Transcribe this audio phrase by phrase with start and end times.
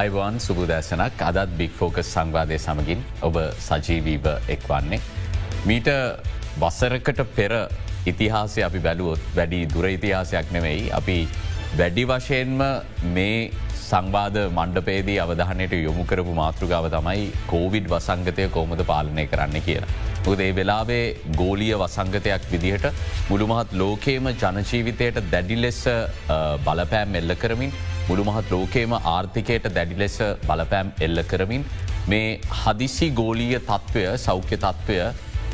[0.00, 5.00] අයිවාන් සුබදෑසනක් අදත් බික් ෆෝකස් සංවාදය සමගින් ඔබ සජීවීව එක්වන්නේ.
[5.66, 5.88] මීට
[6.58, 7.52] වසරකට පෙර
[8.06, 11.18] ඉතිහාසය අපි බැලුවොත් වැඩි දුර ඉතිහාසයක් නෙවෙයි අපි
[11.72, 12.62] වැඩි වශයෙන්ම
[13.10, 13.50] මේ
[13.80, 19.92] සංවාධ මණ්ඩපේදී අවධානයට යොමු කරපු මාතෘගාව තමයි කෝවිඩ් වසංගතය කෝමද පාලනය කරන්න කියලා.
[20.26, 21.04] උද ඒ වෙලාවේ
[21.36, 22.86] ගෝලිය වසංගතයක් විදිහට
[23.28, 25.80] මුළුමහත් ලෝකේම ජනජීවිතයට දැඩි ලෙස
[26.66, 27.72] බලපෑම් එල්ල කරමින්
[28.10, 31.64] මුළුමහත් ලෝකේම ආර්ථිකයට දැඩි ලෙස බලපෑම් එල්ල කරමින්
[32.12, 32.28] මේ
[32.60, 34.96] හදිසි ගෝලීය තත්ත්වය සෞඛ්‍ය තත්ත්වය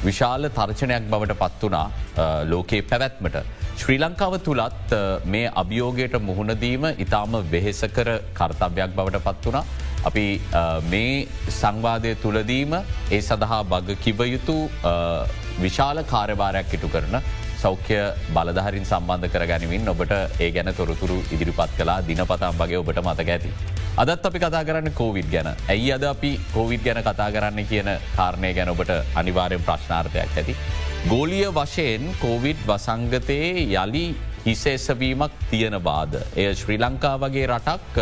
[0.04, 1.86] විශාල තර්චනයක් බවට පත් වනා
[2.52, 3.36] ලෝකයේ පැවැත්මට.
[3.80, 4.94] ශ්‍රී ලංකාව තුළත්
[5.34, 9.64] මේ අභියෝගයට මුහුණදීම ඉතාම වෙහෙසකර කර්තභ්‍යයක් බවට පත් වනා.
[10.08, 10.26] අපි
[10.92, 11.26] මේ
[11.60, 14.56] සංවාදය තුළදීම ඒ සඳහා බග කිවයුතු
[15.64, 17.16] විශාල කාර්යභාරයක් ඉටු කරන
[17.66, 17.98] සෞඛ්‍ය
[18.34, 20.12] බලධහරින් සම්බන්ධ කර ගැනවින් ඔබට
[20.44, 23.50] ඒ ගැන තොරතුරු ඉදිරිපත් කලා දිනපතම් වගේ ඔබට මතක ඇති.
[24.02, 28.50] අදත් අපි කතා කරන්න කෝවිඩ් ගැන ඇයි අද අපි කෝවිඩ් ගැන කතා කරන්න කියන කාරණය
[28.58, 30.56] ගැන ඔබට අනිවාරයෙන් ප්‍රශ්නාර්ථයක් ඇති.
[31.12, 34.04] ගෝලිය වශයෙන් කෝවිඩ් වසංගතයේ යළි
[34.46, 36.12] හිසේසවීමක් තියෙන බාද.
[36.36, 37.96] එය ශ්‍රී ලංකා වගේ රටක්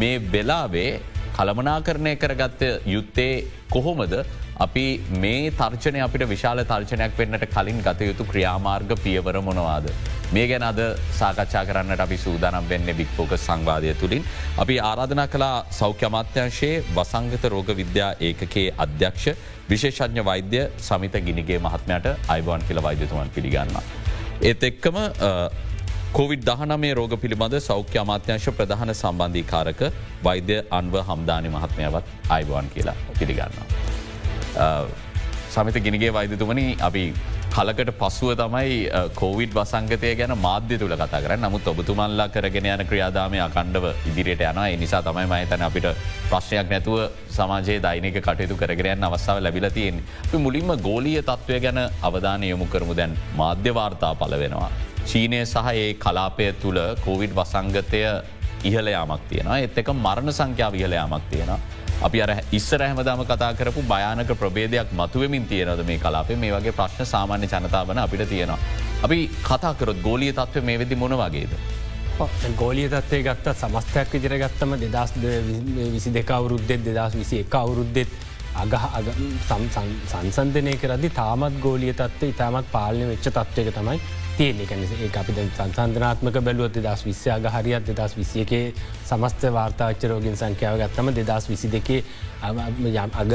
[0.00, 0.92] මේ වෙලාවේ
[1.36, 4.14] කළමනාකරණය කරගත්ත යුත්තේ කොහොමද
[4.60, 9.88] අපි මේ තර්චනය අපිට විශාල තර්චනයක් වෙන්නට කලින් ගත යුතු ක්‍රියාමාර්ග පියවර මොනවාද.
[10.32, 10.78] මේ ගැන අද
[11.18, 14.22] සාකච්ඡා කරන්නට අපි සූදානම් වෙන්න බික්‍පෝක සංවාදය තුළින්.
[14.58, 19.28] අපි ආරාධනා කලා සෞඛ්‍ය අමාත්‍යංශයේ වසංගත රෝග විද්‍යා ඒකගේ අධ්‍යක්ෂ
[19.70, 23.78] විශේෂඥ වෛද්‍ය සමිත ගිනිගේ මහත්මයට අයිබෝන් කියල වෛද්‍යතුවන් පිළිගන්න.
[24.42, 24.98] ඒත් එක්කම
[26.12, 29.82] කොවිඩ් දහනමේ රෝග පිළිබඳ සෞඛ්‍ය අමාත්‍යංශ ප්‍රධාන සම්බන්ධීකාරක
[30.28, 33.93] වෛද්‍ය අන්ව හම්දානි මහත්මයවත් අයිබෝන් කියලා පිළිගන්නවා.
[35.54, 37.04] සමිත ගිනිගේ වෛදතුමනි අපි
[37.54, 38.70] කලකට පසුව තමයි
[39.14, 44.58] කෝවිඩ් වසංගතය ගැන මාධ්‍ය තුළ කතා කර නමුත් ඔබතුමල්ලා කරගෙන යන ක්‍රියාදාමය අකණ්ඩව ඉදිරියට යන
[44.80, 45.86] නිසා තමයි මහිතන අපිට
[46.30, 46.96] ප්‍රශ්නයක් නැතුව
[47.30, 50.02] සමාජයේ දෛනික කටයුතු කරගරයන් අවස්ථාව ලැබිලතියෙන්
[50.46, 52.96] මුලින්ම ගෝලිය තත්ත්වය ගැන අවධානය යොමු කරමු.
[52.96, 54.70] දැන් මාධ්‍යවාර්තා පල වෙනවා.
[55.06, 58.02] චීනය සහ ඒ කලාපය තුළ කෝවිඩ් වසංගතය
[58.64, 59.58] ඉහලයාමක් තියෙනවා.
[59.60, 61.60] එත් එක මරණ සංඛ්‍යාව ඉහලයාමක් තියෙනවා.
[62.02, 67.06] අපි අර ඉස්සර හැමදාම කතා කරපු භයානක ප්‍රබේදයක් මතුවමින් තියෙනද මේ කලාපේ මේ වගේ ප්‍රශ්න
[67.06, 68.58] සාමාන්‍ය ජනතාවන අපිට තියෙනවා.
[69.02, 71.52] අපි කතාකරොත් ගෝලිය තත්ව මේ වෙදි මොන වගේද.
[72.56, 75.12] ගෝලිය තත්වය ගත්ත සමස්තයක් විදිර ගත්තම දෙදස්
[75.92, 78.08] විසි දෙක අවුරුද්දෙත් දෙදස් විසි එක අවුරුද්දෙත්
[78.54, 78.74] අග
[80.12, 83.98] සංසන්ධනය කරදි තාමත් ගෝලිය තත්ව ඉතාමත් පාලනය වෙච්ච තත්වයක තමයි
[84.36, 88.72] තියෙන ඒ අපි සංසන්ධනාත්මක බැලුවත් දස් විශ්‍යාග හරිත් දෙදස් විසියකේ
[89.04, 92.00] සමස්ත වාර්තාච්චරෝගින් සංඛ්‍යාව ගත්තම දෙදස් විසි දෙකේ
[92.42, 93.32] අග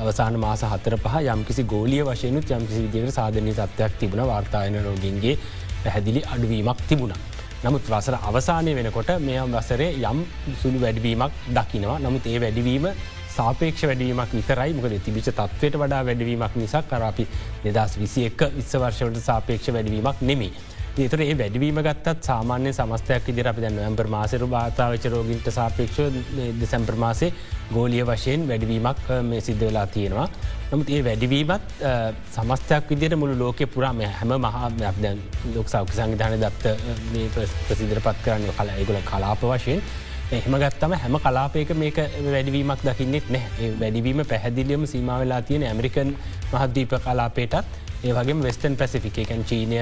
[0.00, 5.36] අවසාන මාස හතර පහ යම්කිසි ගෝලිය වශයනුත් යම්කිසි විදිකට සාධනය තත්වයක් තිබුණ වාර්තායන රෝගින්ගේ
[5.82, 7.20] පැහැදිලි අඩුවීමක් තිබුණා.
[7.60, 10.18] නමුත් වසර අවසානය වෙනකොට මෙයම් වසරේ යම්
[10.62, 12.86] සුළු වැඩවීමක් දකිනවා නමුත් ඒ වැඩවීම
[13.38, 17.28] සාපේක්ෂ වැඩීමක් විතරයි මොකද තිබිච තත්වයට වඩා වැඩවීමක් නිසා කරපි
[17.64, 20.52] නිදස් විසි එක් විස්ස වර්ෂවට සාපේක්ෂ වැඩවීමක් නෙමේ.
[20.98, 26.00] ඒතර ඒ වැඩවීම ගත්තත් සාමාන්‍ය සමස්තයක් ඉදිර අපි දැන්න ඇම්පර් මාසර භාතාවච රෝගින්ට සාපේක්ෂ
[26.60, 27.28] දෙසැම්පර් මාසේ
[27.70, 30.26] ගෝලිය වශයෙන් වැඩවීමක් මේ සිද්ධ වෙලා තියෙනවා.
[30.72, 31.86] නමුත් ඒ වැඩවීමත්
[32.32, 34.72] සමස්තයක් විදිර මුළු ලෝක පුරාම හැම මහා
[35.54, 36.74] ලොක් සෞඛ්‍ය සංවිධාන දත්ත
[37.68, 39.82] ප්‍රසිදර පත් කරන්න කලා ඒගුල කලාප වශයෙන්
[40.30, 46.10] එහෙම ගත්තම හැම කලාපයක මේක වැඩවීමක් දකින්නෙත් නෑ වැඩවීම පැහැදිලියම සීමාවෙලා තියෙන ඇමරිකන්
[46.52, 49.78] මහද්දීප කලාපේටත් ඒවගේ වෙස්ටන් පැසිෆිකන් චීනය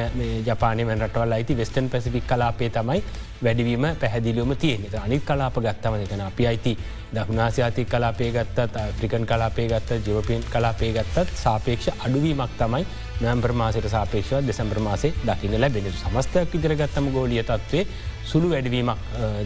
[0.46, 3.02] ජපානය රටවල් අයිති වෙස්ටන් පැසිෆික් කලාපේ තමයි
[3.42, 6.78] වැඩවීම පැහැදිලියම තියෙන අනිත් කලාප ගත්තම දෙකන අපි අයිති.
[7.12, 12.86] දකුණාසියාතික කලාපේ ගත්තත් ෆ්‍රිකන් කලාපේ ගත්ත ජෝපියන් කලාපේ ගත්තත් සාපේක්ෂ අඩුවීමක් තමයි
[13.22, 17.86] නම්බර් මාසයට සාපේක්ෂව දෙසැම්බර මාසේ දකින ලැබෙන සමස්තයක් ඉදිරගත්තම ගෝලිය තත්වේ
[18.24, 18.98] සුළු වැඩවීමක්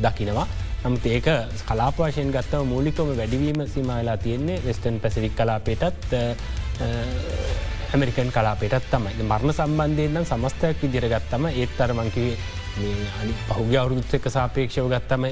[0.02, 0.46] දකිනවා.
[0.80, 1.26] නමුත් ඒක
[1.66, 6.14] කලාපවශයෙන් ගත්තව මූලිකම වැඩිවීම සිමලා තියෙන්නේ වෙස්ටන් පැසිවික් කලාපේටත්
[7.90, 9.12] ඇමරිකන් කලාපේටත් තමයි.
[9.22, 12.36] මරණ සම්බන්ධයෙන් සමස්තයක් විදිරගත්තම ඒත් අරමංකිවේ
[13.20, 15.26] අනි පහුග අවුරුත්තක සාපේක්ෂව ගත්තම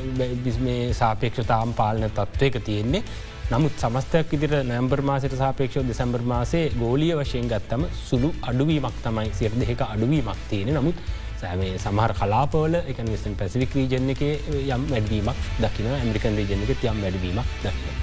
[0.61, 3.03] මේ සාපේක්ෂතාම් පාලන තත්ත්වයක තියෙන්නේ.
[3.49, 9.57] නමුත් සමස්තයක් ඉදිර නැම්බර් මාසට සාපේක්ෂව දෙසැම්බර් මාසේ ගෝලිය වශයෙන් ගත්තම සුළු අඩුවීමක් තමයි සිර්
[9.57, 11.01] දෙක අඩුවීමක් තියෙන නමුත්
[11.41, 17.03] සෑමේ සමහර කලාපවල එක විස්න් පැසිවික් රීජන එක යම් වැඩවීමක් දකින ඇමරිකන් රීජන එක යම්
[17.07, 17.97] වැඩවීමක් දකින.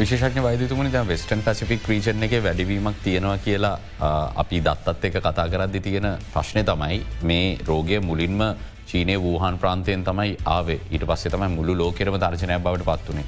[0.00, 4.10] විශේෂඥ වෛදතුමනි ද වෙස්ටන් පැසිෆික් රීජන එක වැඩවීමක් තියෙනවා කියලා
[4.42, 7.00] අපි දත්තත් එක කතා කරද්දි තියෙන ප්‍රශ්නය තමයි
[7.30, 8.44] මේ රෝගය මුලින්ම
[8.90, 13.26] චීනය වූහන් ප්‍රාන්තයෙන් තමයි ආවේ ඊට පස්සේ තමයි මුළු ලෝකෙරම දර්ශනය බවට පත්වනේ.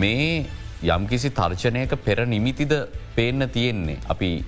[0.00, 0.46] මේ
[0.82, 2.72] යම්කිසි තර්චනයක පෙර නිමිතිද
[3.16, 3.98] පේන්න තියෙන්නේ?
[4.08, 4.44] අපි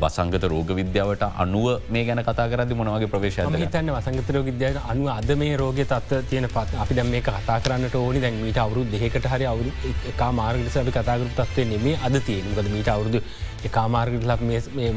[0.00, 5.30] වසංගත රෝග විද්‍යාවට අනුව මේ ගැන කතා කරදි මොනවගේ ප්‍රවේශය හිතන්න වසංගතරෝ විද්‍යාව අනුව අද
[5.42, 8.20] මේ රෝග තත්ව තියෙන පත් අපි දැම් මේ කතා කරන්නට ඕනි.
[8.20, 9.70] දැන් මීට අවුරු දෙකට හරි අවුරු
[10.10, 13.22] එක මාර්ගට සබි කතාකරු තත්වේ නෙමේ අද තියෙනකද මීට අවුරුදු
[13.64, 14.40] එකමාර්ගට ලක්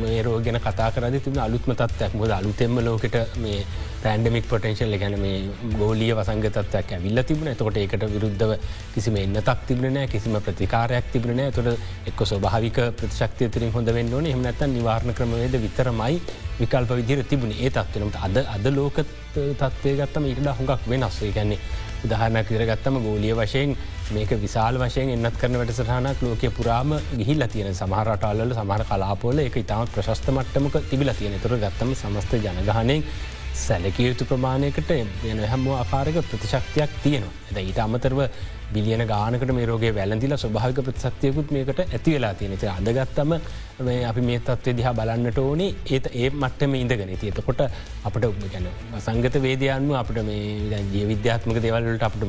[0.04, 3.64] මේ රෝ ගැන කතා කරද තිබන අලුත්ම තත්වයක් මොද අලුතෙම ලෝකට මේ
[4.04, 5.38] පෑන්ඩමික් පොටන්ශල් ගැන මේ
[5.76, 8.52] ගෝලිය වසංගතත්වයක් ඇවිල්ල තිබන තොට ඒකට විරුද්ධව
[8.94, 11.70] කිසිම එන්න තක් තිබනෑ කිසිම ප්‍රතිකාරයක් තිබනෑ තොට
[12.10, 14.26] එක්ක ස්වභාවික ප්‍රතිශක්තිය තිරින් හොඳ වෙන්න ඕන.
[14.26, 16.20] එහමනැත නිවාරණ ක්‍රමවේද විතරමයි
[16.60, 17.56] විකල්ප විදිර තිබුණ.
[17.56, 19.00] ඒ තත්වනට අද අද ලෝක
[19.34, 21.60] තත්වය ගත්තම ඉට හොඟක් වෙනස්සේ ගැන්නේ
[22.06, 23.76] උදාහරණක් විරගත්තම ගෝලිය වශයෙන්
[24.12, 29.94] මේක විශාල් වශයෙන් එන්නත් කරන වැඩසටහනක් ලෝකය පුරාම ගිහිල්ල තියෙන සමහරටල්ල සමහර කලාපොල එක ඉතාමත්
[29.96, 33.08] ප්‍රශස්ත මට්ටමක තිබිල තියෙන තුර ගත්තම සමස්ත ජනගහනයෙන්
[33.54, 34.92] සැලකිය යුතු ප්‍රමාණයකට
[35.32, 37.34] යන හැම ආකාරක ප්‍රතිශක්තියක් තියෙනවා.
[37.50, 38.20] ඇද ඊට අමතරව
[38.76, 43.34] බිලියන ගානකට මේ රෝගේ වැලඳිල ස්වභාවික ප්‍රතිශක්තියකුත් මේකට ඇති වෙලා තියෙනති අදගත්තම
[44.10, 45.70] අපි මේ තත්වය දිහා බලන්නට ඕනේ.
[45.94, 47.14] ඒත් ඒ මට්ටම ඉඳගෙන.
[47.24, 47.62] තියතකොට
[48.10, 48.68] අපට ගැන
[49.06, 52.24] සංගත වේදයන්ම අපට මේ ජිය විද්‍යාත්මක දෙවල්ලට අපට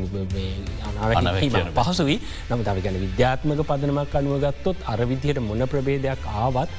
[1.79, 2.19] පහසුවී
[2.51, 6.71] නම තව ගැන විද්‍යාත්මක පදනමක් අනුවගත්තොත් අර විදිහයට මොන ප්‍රබේදයක් ආවත්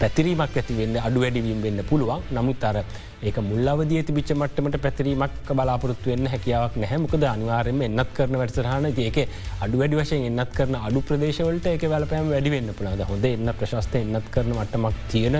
[0.00, 2.22] පැතිරීමක් ඇතිවෙන්න අඩු වැඩිවීම් වෙන්න පුළුවන්.
[2.36, 2.76] නමුත් අර
[3.22, 9.18] ඒක මුල්ලවදිය තිබිච්ච මට්ටමට පැතිරීමක් බලාපොරත්තු වෙන්න හැකියාවක් නැහැමකද අනිවාරෙන්ම එන්නත් කරන වැඩසරහන ඒක
[9.64, 14.32] අඩු වැඩි වශයෙන් එන්නත් කරන අඩු ප්‍රදේශවලට එක වැලපෑම වැඩිවෙන්න පුළාද හොඳ එන්න ප්‍රශස්ත එන්නත්
[14.36, 15.38] කරන මට්ටමක් තියෙන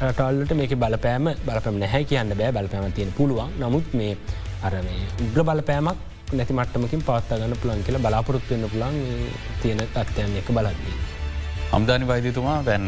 [0.00, 2.52] ටල්ලට මේක බලපෑම බලපැම නැහැ කියන්න බෑ.
[2.52, 3.54] බලපෑම තියෙන පුළුවන්.
[3.60, 4.16] නමුත් මේ
[4.62, 4.74] අර
[5.24, 5.98] උග්‍ර බලපෑමක්
[6.32, 9.00] නැති මට්ටමකින් පවත්තාගන්න පුළන් කියලා බලාපොරොත්තු වෙන්න පුළන්
[9.62, 11.11] තියෙන තත්වයන් එක බලද්දී.
[11.76, 12.82] අම්දානි වෛදතුමා දැන්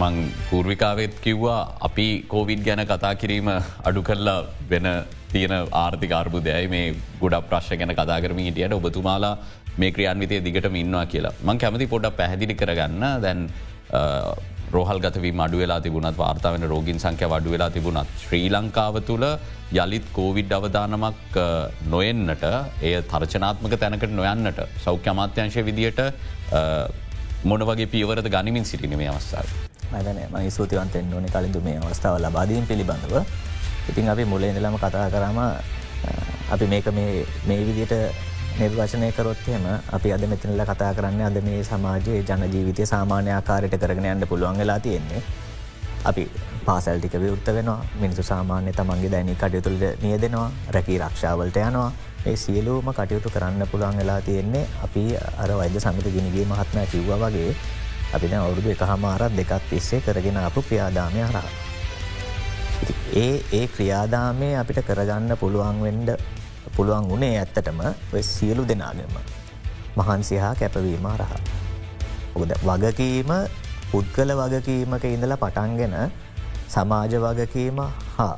[0.00, 0.16] මං
[0.48, 3.48] පූර්විකාවත් කිව්වා අපි කෝවිඩ් ගැන කතා කිරීම
[3.88, 4.34] අඩු කරලා
[4.72, 4.88] වෙන
[5.32, 6.84] තියෙන ආර්ථික අර්බුදයයි මේ
[7.22, 9.32] ගොඩක් ප්‍රශ්ය ගැන කතා කරම හිටියට ඔබතුමාලා
[9.80, 11.34] මේ ක්‍රියන්විතය දිගටම ඉන්නවා කියලා.
[11.48, 13.40] මං කැමති පොඩක් පැහැදිලි කරගන්න දැන්
[14.76, 19.28] රෝහල් ගතවී මඩු වෙලා තිබුණත් වාර්තාාවෙන රෝගින් සංඛ්‍ය වඩු වෙලා තිබුණත් ශ්‍රී ලංකාව තුළ
[19.82, 21.44] යළිත් කෝවිඩ් අවධානමක්
[21.94, 22.44] නොයෙන්න්නට
[22.88, 26.02] එය තර්චනාත්මක තැනකට නොයන්නට සෞඛ්‍ය අමාත්‍යංශය විදියට
[27.44, 29.46] මොන වගේ පියවරද ගනිමින් සිටින මේ අවස්ථාව.
[29.92, 33.14] මදන මයි සූතිවන්තෙන් ඕන කලින්ඳ මේ අවස්ථාව ලබාදීම් පිළිබඳව
[33.90, 35.38] ඉතින් අපි මුලේඳලම කතා කරම
[36.50, 37.94] අපි මේක මේ විදියට
[38.58, 44.28] නිර්වශනය කරොත්යම අපි අද මෙතනල කතා කරන්න අද මේ සමාජයේ ජනජීවිතය සාමාන්‍ය ආකාරයට කරගෙන යන්න
[44.28, 45.22] පුළුවන් වෙලා තියෙන්නේ.
[46.04, 46.24] අපි
[46.66, 51.90] පාසල් ටික විවෘත්ත වෙනවා මිනිසු සාමාන්‍ය තමන්ගේ දැනි කටයුතුළද නියදෙනවා රැකී රක්ෂාවලට යනවා
[52.20, 57.52] ඒ සියලූම කටයුතු කරන්න පුළුවන් වෙලා තියෙන්නේ අපි අර වෛද්‍ය සමිත ගිනිගේ මහත්මය කිව්ව වගේ
[58.12, 61.48] අපි දැ අවුරුදු එක හමාරත් දෙකත් තිස්සේ කරගෙන අපපු ක්‍රියාදාමය හරා.
[63.16, 66.10] ඒ ඒ ක්‍රියාදාමය අපිට කරගන්න පුළුවන් වෙන්ඩ
[66.76, 67.80] පුළුවන් වුණේ ඇත්තටම
[68.34, 69.16] සියලු දෙනාගෙම
[69.96, 71.40] මහන්සිහා කැපවීම රහා.
[72.36, 73.32] ඔද වගකීම
[73.90, 75.96] පුද්ගල වගකීමක ඉඳලා පටන්ගෙන
[76.68, 77.80] සමාජ වගකීම
[78.18, 78.34] හා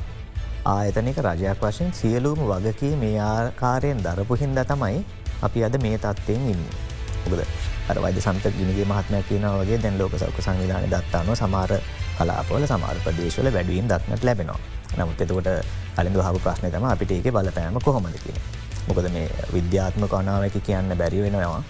[0.65, 5.05] ආයතනක රජයක් වශයෙන් සියලූම වගකී මේ ආකාරයෙන් දරපු හින්ද තමයි
[5.43, 6.63] අපි අද මේ තත්ත්වයෙන් ඉන්න.
[7.27, 7.43] ඔබද
[7.89, 11.73] අර වෛද සන්ත ගිනිගේ මහත්මය කියන වගේ දැන් ලෝක සෞක සංවිධාන දත්තාන සමාර
[12.19, 14.61] කලාපොල සමාර ප්‍රදේශවල වැඩුවීම් දක්නට ලැබෙනවා.
[14.99, 15.49] නමුත් එතකොට
[15.97, 18.39] අලින්ද හු ප්‍රශ්නය තම අපිට ඒක බලපෑම කොහොමද කියන.
[18.89, 21.63] මොකද මේ විද්‍යාත්ම කනාවකි කියන්න බැරි වෙනවා.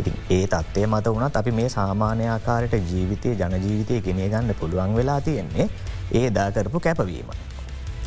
[0.00, 5.70] ඉතින් ඒ තත්වය මත වනත් අපි මේ සාමානයාකාරයට ජීවිතය ජනජීවිතය ගෙනය ගන්න පුළුවන් වෙලා තියෙන්නේ
[6.12, 7.30] ඒ දාකරපු කැපවීම.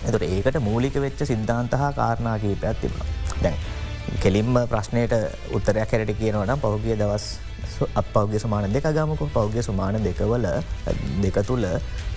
[0.06, 3.10] එතට ඒකට මූලික වෙච්ච සිද්ධාන්තහා කාරණා කීපයක් තිබුණ.
[3.44, 3.58] දැන්
[4.20, 5.14] කෙලින්ම ප්‍රශ්නයට
[5.52, 7.26] උත්තරයක් හැරට කියනවනම් පහුගිය දවස්
[7.96, 10.48] අපගේ සුමාන දෙක ගමක පෞද්ග්‍ය සුමාන දෙකවල
[11.22, 11.66] දෙක තුළ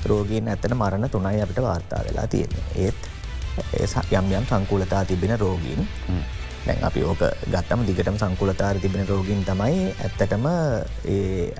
[0.04, 3.00] රෝගීන් ඇත්තන මරණ තුනයි අපිට වාර්තා වෙලා තියෙන්නේ ඒත්
[4.12, 5.87] යම් යම් සංකූලතා තිබෙන රෝගීන්
[6.66, 10.46] දැන් අපි ඕක ගත්තම දිගටම සංකුලතාර තිබෙන රෝගීන් තමයි ඇත්තටම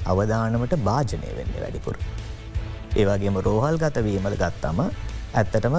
[0.05, 1.97] අවධානමට භාජනය වෙන්න වැඩිපුර.
[2.97, 5.77] ඒවගේම රෝහල් ගතවීමල ගත්තම ඇත්තටම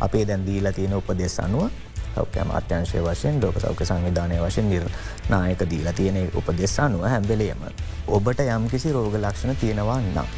[0.00, 1.70] අපේ දැන් දීලා තියෙන උපදෙස් අනුව
[2.14, 4.84] සෞඛ්‍ය අමාත්‍යංශය වශයෙන් ලෝක සෞඛ්‍ය සංවිධානය වශයෙන් නිර්
[5.28, 7.64] නායක දීලා තියෙන උපදෙස් අනුව හැම්බෙලේම
[8.08, 10.28] ඔබට යම්කිසි රෝග ලක්ෂණ තියෙනවා නම්.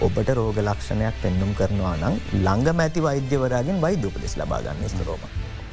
[0.00, 5.24] ඔබට රෝග ලක්ෂණයක් පෙන්නුම් කරනවා නම් ළඟ මැති වෛද්‍යවරගෙන් වෛද්‍ය උපදෙස් ලබාගන්න ස්තරෝම.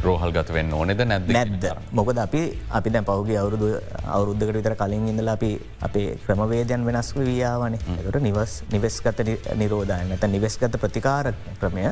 [0.04, 3.70] රෝහල්ගත වෙන්න ඕනෙද නැද නැද්ද මොකද අපි අපි දැ පෞගේ අවුරුදු
[4.08, 5.50] අවුරුද්ධකට විතර කලින් ඉඳලා අපි
[5.82, 9.24] අපේ ක්‍රමවේදයන් වෙනස් ව්‍යාවනේ එකට නිවස් නිවෙස්ගත
[9.56, 11.88] නිරෝධයන් ඇත නිවෙස්ගත ප්‍රතිකාර ක්‍රමය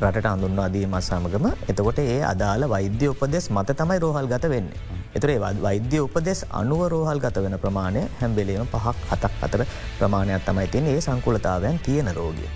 [0.00, 4.68] රට අඳුන්වා දීමත් සමගම එතකොට ඒ අදාළ වෛද්‍ය උපදෙස් මත තමයි රෝහල් ගත වෙන්න.
[5.14, 9.64] එතරේ වෛද්‍ය උපදෙස් අනුව රෝහල් ගත වෙන ප්‍රමාණය හැම්බෙලීම පහක් හතක් අතර
[9.98, 12.48] ප්‍රමාණයක් තමයි තින් ඒ සංකුලතාවයන් තියෙන රෝගිය.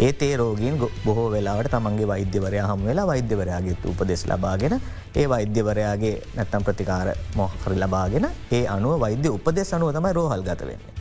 [0.00, 4.80] ඒ රෝගීන් ගො- බොහෝ වෙලාවට තමන්ගේ වෛද්‍යවරය හම වෙලා වෛද්‍යවරයාගේ උපදෙස් ලබාගෙන
[5.16, 10.92] ඒ වෛද්‍යවරයාගේ නැත්තම් ප්‍රතිකාර මොහකරි ලබාගෙන ඒ අනුව වෛද්‍ය උපදෙස් අනුව තමයි රෝහල් ගත වෙන්නේ.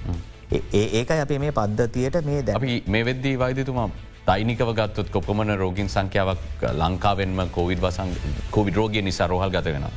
[0.51, 2.55] ඒ- ඒ ඒකයි අපි මේ පද්ධතියට මේ දැ
[2.87, 3.89] මේ වෙද්දී වෛදතුමා
[4.27, 8.11] දෛනිකව ගත්තොත් කොපමන රෝගින් සංඛ්‍යාවක් ලංකාවෙන්ම කෝවිඩ් වසං
[8.55, 9.87] කෝවිඩ රෝගය නිසා රෝහල් ගත වෙන.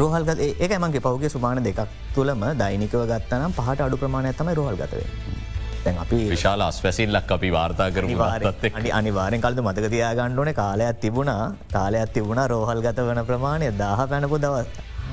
[0.00, 1.80] රෝහල්ගත ඒක මගේ පෞගේ සුමාන දෙකක්
[2.14, 5.08] තුළම දෛනිකව ගත්තනම් පහට අඩු ප්‍රමාණය තමයි රෝහල් ගතවේ.
[5.84, 8.04] දැන් අපි විශාල අස්වැසිල්ලක් අපි වාර්තා කර
[8.78, 11.42] අනි අනිවාරෙන් කල්ද මතකතියා ගණ්ඩෝන කාලයක් තිබුණා
[11.74, 13.72] කාලයක් තිබුණා රෝහල් ගත වන ප්‍රමාණය.
[13.82, 14.54] දාහ පැනපු දව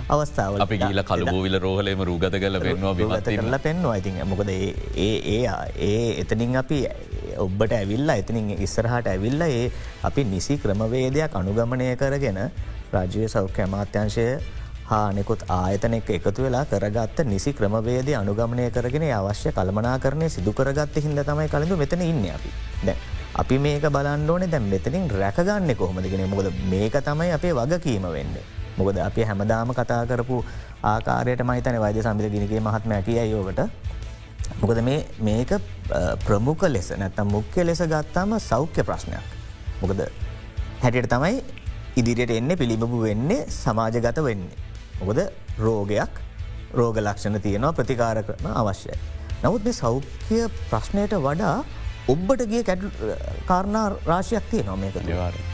[0.10, 5.42] අවස්ථාව අපි ගීල කලබෝවිල රෝහලේම රූගත කල පෙන්වා බිමත් කරලා පෙන්වා ඉතින් මොකද ඒ ඒ
[5.82, 6.80] ඒ එතනින් අපි
[7.38, 9.66] ඔබ්බට ඇවිල්ලා එතනින් ඉස්සරහට ඇවිල්ල ඒ
[10.04, 12.40] අපි නිසි ක්‍රමවේදයක් අනුගමනය කරගෙන
[12.94, 14.28] රජය සෞඛ්‍ය අමාත්‍යංශය
[14.86, 20.96] හා නිකුත් ආයතනෙක් එකතු වෙලා කරගත්ත නිසි ක්‍රමවේදය අනුගමනය කරගෙන අවශ්‍ය කළමනා කරණය සිදු කරගත්ත
[20.98, 22.52] හිද තමයි කලින්ඳු මෙතන ඉන්න අපි.
[22.86, 22.98] දැ
[23.36, 28.40] අපි මේක බලන්ඩෝන දැම් මෙතනින් රැකගන්න කොහොමදගෙන මොකද මේක තමයි අපේ වගකීම වෙන්න.
[28.80, 30.38] මොකද අපි හැමදාම කතා කරපු
[30.86, 33.62] ආකාරයට මහිතන වෛද්‍ය සමිත ගිනිගේ මහත්ම ඇකිය යෝකට
[34.62, 35.60] මොකද මේ මේක අ,
[36.26, 39.26] ප්‍රමුඛ ලෙස නැත්තම් මුක්්‍ය ලෙස ගත්තාම සෞඛ්‍ය ප්‍රශ්නයක්.
[39.82, 40.00] මොකද
[40.84, 41.36] හැටියට තමයි
[42.00, 44.58] ඉදිරියට එන්න පිළිබබු වෙන්නේ සමාජගත වෙන්නේ.
[45.00, 45.20] මොකද
[45.60, 46.14] රෝගයක්
[46.74, 48.98] රෝග ලක්ෂණ තියෙනවා ප්‍රතිකාර කරන අවශ්‍යයි.
[49.44, 50.40] නමුත් මේ සෞඛ්‍ය
[50.72, 51.58] ප්‍රශ්නයට වඩා
[52.14, 52.84] ඔබ්බට ගිය කැඩ
[53.50, 54.96] කාරණා රාශයක් තිය නොමයක.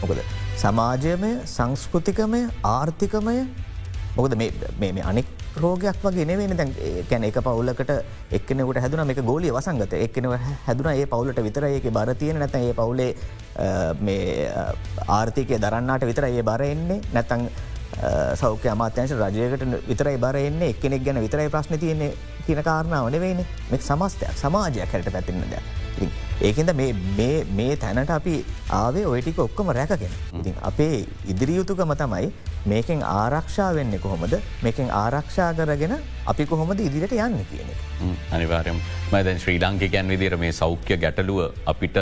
[0.01, 0.19] මොකද
[0.63, 2.41] සමාජයමය සංස්කෘතිකමය
[2.73, 3.37] ආර්ථිකමය
[4.17, 5.27] මොකද මේ අනෙක්
[5.63, 6.71] රෝගයක් වගේ නෙවෙන දැන්
[7.09, 7.91] කැන එක පවුලකට
[8.37, 9.93] එක්නෙකට හැදුන මේ ගෝලිය වසංගත.
[10.07, 10.33] එක්නව
[10.67, 13.11] හැදුන ඒ පවුලට විතර ඒක බර තියෙන නැත ඒ පවුලේ
[15.07, 17.01] ආර්ථිකය දරන්නාට විතර ඒ බර එන්නේ.
[17.13, 17.47] නැතං
[18.41, 20.69] සෞඛ්‍ය අමාත්‍යංශ රජයකට විතරයි බර එන්නේ.
[20.75, 22.13] එක්කෙනෙක් ගැන විතරයි ප්‍රශ්න තියන්නේ
[22.45, 23.43] කියන කාරණාව නෙවෙයින.
[23.71, 25.59] මෙ සමස්තයක් සමාජයක් හැට පැතින්නද.
[26.41, 28.35] ඒකද මේ තැනට අපි
[28.69, 30.11] ආවේ ඔයටික ඔක්කොම රැකගෙන.
[30.39, 32.31] ඉතින් අපේ ඉදිරියුතුකම තමයි
[32.65, 34.35] මේකෙන් ආරක්ෂා වෙන්න කොහොමද?
[34.63, 37.69] මේකෙන් ආරක්ෂා කරගෙන අපි කොහොමද ඉදිරිට යන්න කියන.
[38.31, 38.79] අනිවාරයම්
[39.11, 41.97] මදැන් ශ්‍රී ලාංකිකයන් විදිර මේ සෞඛ්‍ය ගැටලුව අපිට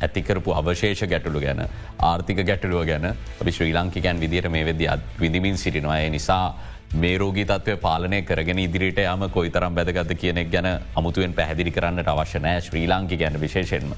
[0.00, 1.64] ඇතිකරපු අවශේෂ ගැටලු ගැන
[2.10, 4.82] ආර්ථික ගැටලුව ගැන අපි ශ්‍රී ලාංකිකයන් විදිර මේ වෙද
[5.20, 6.02] විදිමින් සිටිනවා.
[6.10, 6.54] නිසා
[6.94, 12.08] මේ රෝගී තත්වය පාලනය කරගෙන ඉදිරිට යම කොයි තරම් බැදගත කියනෙක් ගැන අමුතුවෙන් පැහැදිලි කරන්නට
[12.08, 13.92] අවශ්‍ය නෑ ශ්‍රී ලාංකි ගැන විශේෂෙන්ම.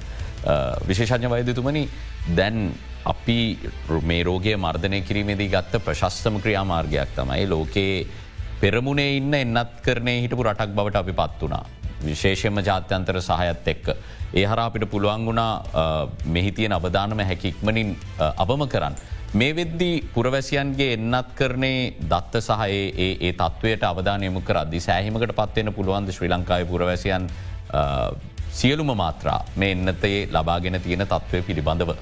[0.88, 1.88] විශේෂඥ වෛදතුමනි
[2.37, 2.73] දැන්
[3.04, 3.59] අපි
[4.02, 8.06] මේ රෝගය මර්ධනය කිරීමේදී ගත්ත ප්‍රශස්තම ක්‍රියාමාර්ගයක් තමයි ලෝකයේ
[8.61, 11.64] පෙරමුණේ ඉන්න එන්නත් කරනය හිටපු රටක් බවට අපි පත් වනා.
[12.04, 13.88] විශේෂම ජාත්‍යන්තර සහයත් එක්ක.
[14.35, 18.94] ඒ හර අපිට පුළුවන් වුණා මෙහිතියෙන් අවධානම හැකික්මනින් අවම කරන්න.
[19.32, 26.10] මේ වෙද්දී පුරවැසියන්ගේ එන්නත් කරනේ දත්ත සහ ඒ ඒ තත්වයට අවධානයමු කරදදි සෑහිමකට පත්වෙන පුළුවන්ද
[26.10, 27.28] ශ්‍රී ලංකායි පුරවැසියන්
[28.52, 31.94] සියලුම මාත්‍රා මේ එන්නතයේ ලබාගෙන තියෙන තත්ත්වය පිළිබඳව.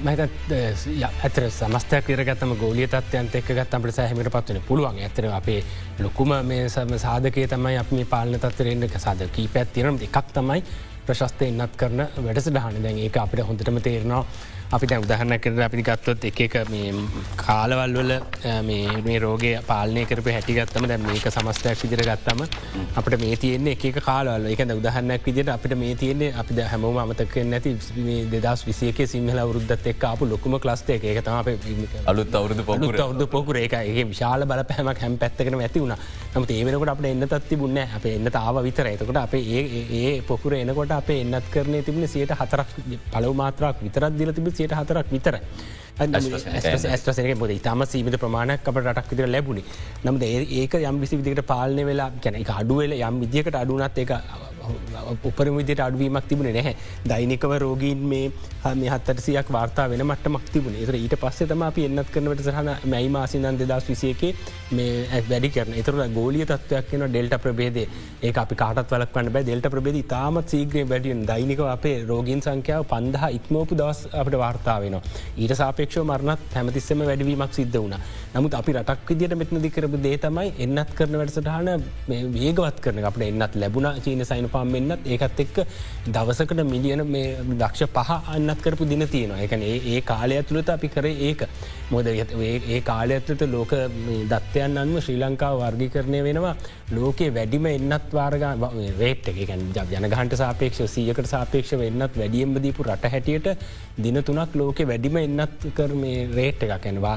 [0.00, 0.20] මත
[1.22, 4.98] ඇතර සමස්තයක් විරගත්තම ගෝලිය තත්වයන්ත එක් ගත්තමට සෑහමට පත්වන පුළුවන්.
[4.98, 5.60] ඇතර අපේ
[5.98, 10.64] ලොකුම මේ සම සාධකය තමයි අප මේ පාලන තත්වරෙන්න්න සාධ කී පැත්තිනම් එකක් තමයි
[11.06, 14.24] ප්‍රශස්තය එන්නත් කරන වැඩස ඩහන දැන් ඒක අපිට හොඳටම තේරනවා.
[14.76, 16.54] අපි දැ උදහරන කර අපි ගත්තොත් එක එක
[17.42, 18.12] කාලවල් වල
[18.68, 22.40] මේ රෝග පාලනය කරප හැටිගත්තම දැ මේක සමස්තයක් විදිර ගත්තම
[23.00, 24.46] අපට මේ තියන්නේ එක කාලවල.
[24.52, 27.74] එක උදහරනක් විදිට අපිට මේ තියන්නේ අපි හැමෝම අමතක නැති
[28.34, 31.22] දෙදස් විසියක සිංහල වරුද්ධත් එක් අප ලොකුම ලස්තය එක.
[31.24, 31.36] තම
[32.06, 33.00] අලුත් අවුදු පොකුර.
[33.06, 33.56] අවුදු පොකුර.
[33.66, 35.96] එක ඒ විශාල බල පැහමක් හැම පැත්තකන ඇති වුණ.
[36.34, 38.86] නම ඒවෙනකට අපට එන්න තත්ති බුන්න අප එන්න තාව විතර.
[38.94, 42.68] එතකොට අප ඒ පොකුර එනකොට අප එන්නත් කරන තිබුණ සියට හතරක්
[43.12, 45.38] පලව මාත්‍රක් විතරත් දිල තිබ සියට හතරක් විතර.
[46.00, 49.64] ඇස්ටසනක බොද ඉතාම සීමිත ප්‍රමාණයක් අප රටක් විතර ලැබුණි.
[50.04, 54.16] නමුද ඒක යම් විසි විදිකට පාලනය වෙලා ගැන අඩුවල යම් විදිකට අඩුනත් එක
[55.24, 56.74] උපරම විදිට අඩුවීමක් තිබුණ නැහැ.
[57.06, 58.30] දෛනිකව රෝගීන් මේ
[58.74, 60.78] මේ හත්තරසියක් වාර්තා වෙන මට මක් තිබුණ.
[60.84, 64.32] එතර ඊට පස්සේ තම අපි එන්නත් කරනට සහන මැයි මාසිනන් දෙදස් විසියකේ
[64.72, 65.74] මේ වැඩි කරන.
[65.82, 67.86] එතර ගෝලිය තත්වයක් කියන ඩෙල්ට ප්‍රබේදේ
[68.22, 72.84] ඒ අපි කාටත් වලක් වන්න බෑ දෙල්ට ප්‍රබේද තාමත් සීග්‍රය වැඩියෙන් දෛනික අපේ රෝගීන් සංඛ්‍යාව
[72.92, 77.96] පන්දහ ඉක්මෝපු දවස් අපට වාර්තා වෙන ඊට සාපේක්ෂ මරණත් හැමතිස්සම වැඩවීමක් සිද්ධ වුණ.
[78.34, 81.70] නමුත් අපි රටක් විදිට මෙත්න දිකරපු දේ තමයි එන්නත් කරන වැඩසටහන
[82.36, 85.56] වේගවත් කරන අපට එන්නත් ලැබුණ චීන සයින පාම් එන්නත් ඒකත් එක්ක
[86.08, 87.04] දවසකට මිලියන
[87.54, 89.40] දක්ෂ පහ අන්නත් කරපු දින තියෙනවා.
[89.46, 91.46] එකන ඒ කාලය ඇතුළත අපි කර ඒක.
[91.90, 93.74] මොද ඒ කාලය ඇතුළත ලෝක
[94.32, 96.54] දත්වයන් අන්ම ශ්‍රී ලංකාව වර්ගි කරණය වෙනවා.
[96.96, 98.44] ලෝකයේ වැඩිම එන්නත් වාර්ග
[99.00, 99.38] රේට් එක.
[99.92, 103.48] ජනගහන්ට සාපේක්ෂ සීයකට සාපේක්ෂ වෙන්නත් වැඩියම්ම දීපු රට හැටියට
[104.04, 106.86] දින තුනක් ලෝක වැඩිම එන්නත් කර මේ රේට් එකක්.
[106.86, 107.16] ඇනවා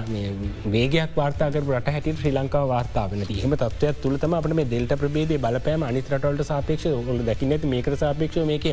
[0.76, 5.90] වේගයක් වාර්තාකර රට හැට ශ්‍රී ලංකාව වාර්තාාවන හම තත්වයක් තුළතම අපට මේ දෙල්ට ප්‍රබේද බලපෑම
[5.90, 8.68] අනිතරටවලට සාපේක්ෂ ඔොල දැකි නැති මේක සාපේක්ෂ මේක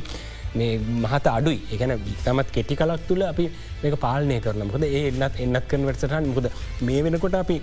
[0.55, 1.61] මේ මහත අඩුයි.
[1.75, 1.93] එකන
[2.25, 3.47] තමත් කෙටි කලක් තුළ අපි
[3.85, 6.49] මේක පාලනය කරනමකද ඒ එන්නත් එන්නත් කරන වැටසටහන් මුකද
[6.89, 7.57] මේ වෙනකොට අපි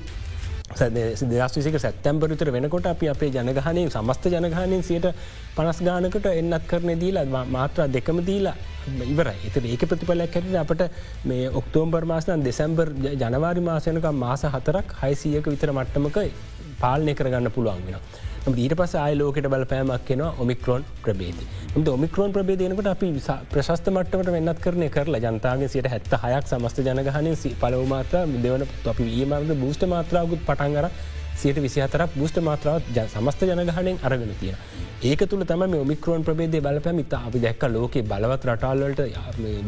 [0.70, 5.08] දෙදස් විසික සැත්තැම්පරිතර වෙනකොට අපි අපේ ජනගහනය සමස්ත ජනගානයෙන් සියට
[5.56, 8.56] පනස් ගානකට එන්නත් කරන දීලා මාත්‍රා දෙකම දීලා
[9.06, 10.84] ඉවර එත ඒක ප්‍රතිඵලයක් හැට අපට
[11.26, 16.18] මේ ඔක්තෝම්බර් මාසන දෙසැම්බර් ජනවාරි මාසයනක මාස හතරක් හයිසියක විතර මට්ටමක
[16.80, 18.28] පාලනය කරගන්න පුළුවන් වෙන.
[18.58, 21.38] ඊට පස ආය ලෝකට බලපෑමක් කෙන ඔමික්‍රෝන් ප්‍රබේද.
[21.76, 23.12] ද ඔමික්‍රෝන් ප්‍රබේදයනකට අපි
[23.54, 29.54] ප්‍රශස්ත මට්ටමට වෙන්නත් කරන කරලා ජනතාවගේ සියට හැත්ත හයක් සමස්ත ජනගහනය පලවමාත්‍ර දෙවන අපි ඒමද
[29.62, 30.90] බූෂ්ට මාත්‍රාවකුත් පටන්ගර
[31.42, 34.58] සියට විසිහතරක් බෂ්ට මාත්‍රාවත් සමස්ත ජනගහනයෙන් අරගෙන තියෙන.
[35.02, 39.00] ඒක තුළ තම ඔමික්‍රෝන් ප්‍රබේදය බලපැමිත අපි දැක්ක ලෝක බලවත් රටාල්ලට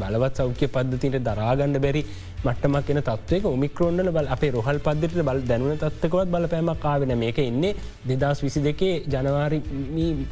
[0.01, 2.01] බලවත් සෞඛ්‍ය පද්ධතිට දරාගන්න බැරි
[2.43, 7.71] මට්ටමක් එන තත්වක ඔමික්‍රෝන්ල බල අපේ රොහල් පද්ධට බල දැනුව තත්වකවත් බලපෑමක් කාවෙන මේක එන්නේ
[8.13, 9.61] දෙදස් විසි දෙකේ ජනවාරි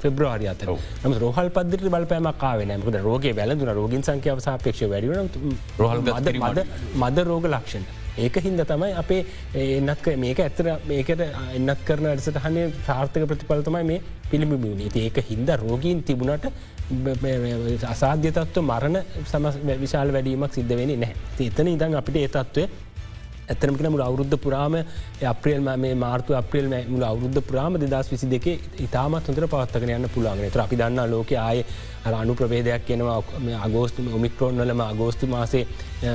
[0.02, 0.74] ෆෙබ්‍රවාරි අතර.
[1.04, 5.32] නම රෝහල් පද්ධට බලපෑමක් කාවෙන මකද රෝග වැලදුන රෝගින් සංඛ්‍යාව සාපේක්ෂ වැඩියන
[5.80, 7.99] රොහල් මද මද රෝග ලක්ෂණ.
[8.20, 9.22] ඒක හින්ද තමයි අපේ
[9.68, 11.24] එන්නත් මේක ඇත්තර මේකට
[11.54, 16.52] එන්නත් කරන වැඩසට හනේ සාර්ථක ප්‍රතිපලතමයි මේ පිළිබිබුණ ඒක හින්ද රෝගීන් තිබුණට
[17.86, 19.50] අසාධ්‍යතත්ව මරණ සම
[19.80, 21.16] විශාල වැඩීමක් සිද්ධ වෙන නැහැ.
[21.42, 22.70] එතන ඉදන් අපිට ඒ තත්ත්වය
[23.50, 24.76] ඇතනමකන මුල අවුද්ධ පුරාම
[25.26, 28.48] අප්‍රියල් මේ මාර්තු අප්‍රියල් මුල අවුද්ධ පුරාම දෙදස් විසි දෙක
[28.80, 31.64] ඉතාමත් හොඳර පවත්තකන යන්න පුළාගෙන ත අපි දන්න ලෝක ආය
[32.06, 33.22] අනු ප්‍රවේදයක් කියනවා
[33.62, 35.68] අගෝස්තු ඔමික්‍රෝන්වලම අගෝස්තු මාසේ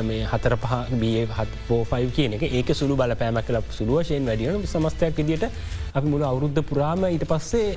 [0.02, 5.16] මේ හතර පහ බිය හත් පෝෆයි් කියන එක ඒක සුළු බලපෑමක් කල සුළුවශයෙන් වැඩියන සමස්තයක්
[5.16, 5.44] විදිට
[5.92, 7.76] අපි මුල අවුද්ධ පුරාම ඊට පස්සේ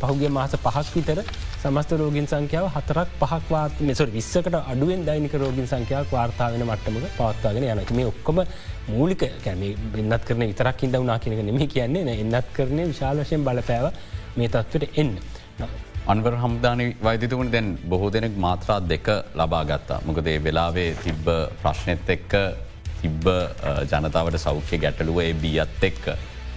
[0.00, 1.20] පහුගේ මාස පහක් විතර
[1.58, 7.92] සමස්ත රෝගින් සංඛ්‍යාව හතරක් පහක්වාත් මෙසොට විස්සකට අඩුවෙන් දෛනික රෝගින් සංඛ්‍යාවක් වාර්තාාවෙන මට්ටමක පවත්වාගෙන යනක
[7.92, 8.42] මේ ඔක්කොම
[8.88, 12.16] මූලික කැන එන්නත් කරන විතරක් ඉද වනා කියනක නෙම කියන්නේ.
[12.16, 13.86] එන්නත් කරනය විශාලශයෙන් බලපෑව
[14.36, 15.12] මේ තත්වට එන්න.
[16.12, 19.08] අන්වර හම්දාන වෛදිතුවන දැන් බොහෝ දෙනෙක් මාත්‍රා දෙක
[19.40, 19.98] ලබා ගත්තා.
[20.06, 21.26] මොකදේ වෙලාවේ තිබ්බ
[21.62, 22.32] ප්‍රශ්නෙත් එක්ක
[23.00, 23.26] තිබ්බ
[23.92, 26.04] ජනතාවට සෞඛ්‍ය ගැටලුව ඒ බියත් එක්ක.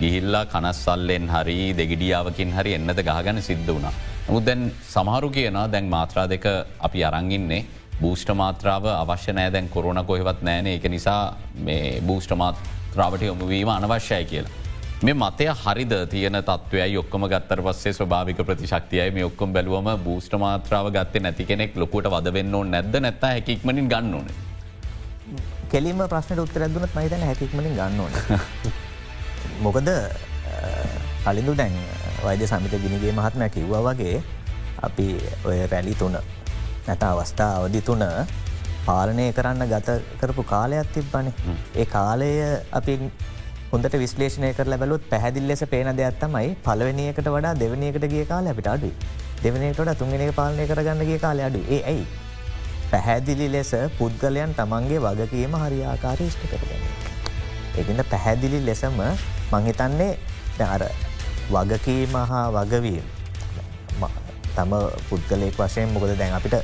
[0.02, 3.94] ගිහිල්ලා කනස්සල්ලෙන් හරි දෙගිඩියාවකින් හරි එන්නද ගහගන සිද්ධ වුණා.
[4.28, 6.46] නමුත් දැන් සමහරු කියන දැන් මාත්‍රා දෙක
[6.88, 7.66] අපි අරංගින්නේ
[8.02, 11.22] බූෂ්ට මාත්‍රාව අවශ්‍ය නෑ දැන් කොරුණ කොහෙවත් නෑන එක නිසා
[11.68, 14.69] මේ බූෂ්ට මාත්‍රාවට යොමුවීම අනවශ්‍යයි කියලා.
[15.00, 20.90] මේ මතය හරිද තියන තත්වය ඔක්කම ගත්තර පස්සේ ස්වභාවික ප්‍රතිශක්තියයි මේ ඔක්කොම් බැලුවම බූෂ්ට මාත්‍රාව
[20.92, 24.28] ගත්තේ නැති කෙනෙක් ලොකුට වද වෙන්න නැද්ද නැත්ත හැකික්මනින් ගන්න ඕන.
[25.72, 28.14] කෙලිම ප්‍රශ්නට උත්තර ඇදුනත් මහිතන හැකික්මනින් ගන්න ඕන.
[29.64, 29.88] මොකද
[31.24, 31.80] කලින්දු දැන්
[32.26, 34.20] වෛද්‍ය සමිත ගිනිගේ මහත්මය කිව්වා වගේ
[34.82, 35.10] අපි
[35.46, 36.20] ඔය රැලි තුන
[36.88, 38.04] නැත අවස්ථා අවධි තුන
[38.86, 41.34] පාලනය කරන්න ගත කරපු කාලයක් තිබ්බනේ.
[41.76, 42.32] ඒ කාලය
[42.72, 43.00] අපි
[43.72, 48.70] හොඳට විශ්ලේෂණය කර ලැබලුත් පැහැදිල් ලෙස පේන දෙයක් තමයි පලවෙනියකට වඩා දෙවනියකට ගිය කාල අපිට
[48.72, 48.94] අඩුයි.
[49.44, 52.08] දෙවනකට තුන්ගෙන පාලනය කරගන්න ගිය කාල අඩු ඒ ඇයි.
[52.92, 56.84] පැහැදිලි ලෙස පුද්ගලයන් තමන්ගේ වගකීම හරිආකාර ෂ්ට කරගන්න.
[57.78, 59.00] එගන්න පැහැදිලි ලෙසම
[59.52, 60.12] මංහිතන්නේ
[60.68, 60.84] අර
[61.54, 63.06] වගකීම හා වගවීම
[64.56, 64.74] තම
[65.10, 66.58] පුද්ගලයෙක් වශයෙන් මොකද දැන් අපිට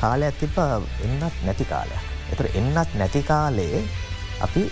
[0.00, 2.02] කාලයක් තිබා එන්නත් නැති කාලයක්.
[2.32, 3.82] එතුර එන්නත් නැති කාලයේ
[4.40, 4.62] අපි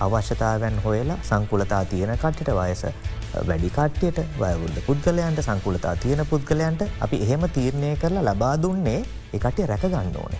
[0.00, 2.82] අවශ්‍යතාවයන් හොයලා සංකුලතා තියෙන කට්ට වයස
[3.48, 9.00] වැඩි කට්ටියට වයවුල්ද පුද්ගලයන්ට සංකුලතා තියෙන පුද්ගලයන්ට අපි එහෙම තීරණය කරලා ලබා දුන්නේ
[9.32, 10.32] එකටේ රැක ගන්න ඕන.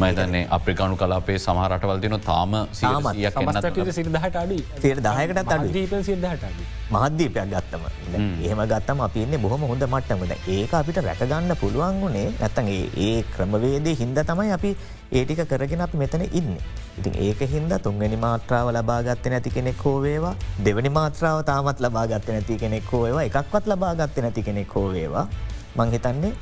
[0.00, 6.44] මතන්නේ අප්‍රිකානු කලාපේ සමහරටවල්දින තාම සිරිදහට අඩු සියට දහයකටත් අඩු සිදහට
[6.94, 7.84] මහද්දීපයක් ගත්තම.
[8.44, 12.68] එහෙම ගත්තම අපින්නේ බොහොම හොඳ මට්ටමද ඒක අපිට රැකගන්න පුළුවන් වුණේ නැත්තන්
[13.06, 14.70] ඒ ක්‍රමවේදේ හින්ද තමයි අපි
[15.12, 16.52] ඒටික කරගෙන අපි මෙතන ඉන්න.
[16.98, 22.92] ඉතින් ඒක හින්ද තුන්වැනි මාත්‍රාව ලබාගත්ත නැති කෙනෙක් හෝවේවා දෙවනි මාත්‍රාව තාමත් ලබාගත්ත නැති කෙනෙක්
[22.92, 25.26] හෝේවා එකක්වත් ලබාගත්ත නැති කෙනෙක් හෝවේවා
[25.76, 26.32] මංහිතන්නේ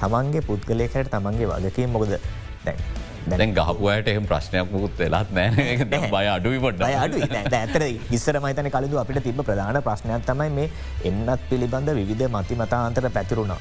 [0.00, 2.18] තමන්ගේ පුද්ගලයකට තමන්ගේ වගකීම මොකද?
[2.64, 2.78] දැන්
[3.24, 5.76] දැන් ගහපුයට එහම ප්‍රශ්නයක් මුකුත් වෙලත් නෑ
[6.10, 7.20] බය අඩුයි පොඩ අඩු
[7.54, 10.68] ඇතර ඉස්සර මතන කලදු අපිට තිබ ප්‍රධාන ප්‍රශ්නයක් තමයි මේ
[11.04, 13.60] එන්නත් පිළිබඳ විධ මති මතාන්තර පැතිරුණා.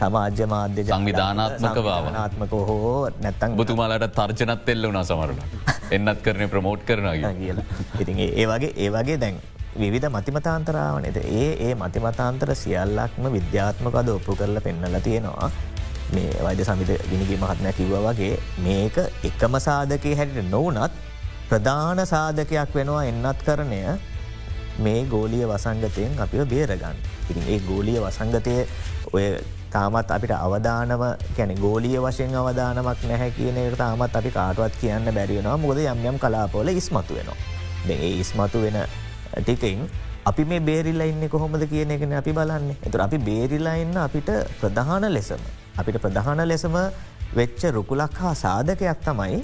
[0.00, 7.08] සමාජ්‍ය මාධ්‍ය සංවිධානාත්මක භාවනාත්මක හෝ නැත්තන් බුතුමාලට තර්ජනත් එල්ල වුණ සමරට එන්නත් කරන ප්‍රමෝට් කරන
[7.40, 7.66] කියලා.
[8.00, 9.36] ඉතින් ඒ වගේ ඒ වගේ දැන්
[9.86, 15.50] විධ මතිමතාන්තරාවනද ඒ ඒ මතිමතාන්තර සියල්ලක්ම විද්‍යාත්මකද ඔප්පු කරලා පෙන්නල තියෙනවා.
[16.12, 20.92] මේ වෛද්‍ය සමිත ගිනිගේ මහත්මය කිව්ව වගේ මේක එකම සාධකය හැටිට නොවනත්
[21.48, 23.80] ප්‍රධාන සාධකයක් වෙනවා එන්නත් කරණය
[24.78, 26.96] මේ ගෝලිය වසංගතයෙන් අපිව බේරගන්න.
[27.30, 28.56] ඉතින් ඒ ගෝලිය වසංගතය
[29.12, 29.24] ඔය
[29.70, 31.02] තාමත් අපිට අවධානව
[31.36, 36.18] කැන ගෝලිය වශයෙන් අවධානමක් නැහැ කියන එක තාමත් අපි කාටුවත් කියන්න බැරිවෙනවා මුොද යම් යම්
[36.18, 37.38] කලාපොල ඉස්මතු වෙනවා.
[37.86, 38.78] දෙ ඒ ඉස්මතු වෙන
[39.34, 39.88] ටිකයින්
[40.24, 45.06] අපි මේ බේරිල්ලා ඉන්න කොහොමද කියන එකන අපි බලන්නේ එතුර අපි බේරිලා ඉන්න අපිට ප්‍රධාන
[45.10, 45.42] ලෙසම
[45.78, 46.76] අපිට ප්‍රධාන ලෙසම
[47.34, 49.40] වෙච්ච රුකුලක් හා සාධකයක් තමයි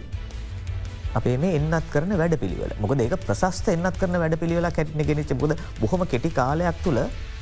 [1.15, 5.33] අපේ මේ එන්නත් කරන වැඩ පිළිවල මොකද ඒක ප්‍රශස්ත එන්නත් කරන වැඩ පිළිවෙලා කැටන ගෙනනිච්ච
[5.43, 7.01] බොද බොහොම කෙටි කාලයක් තුළ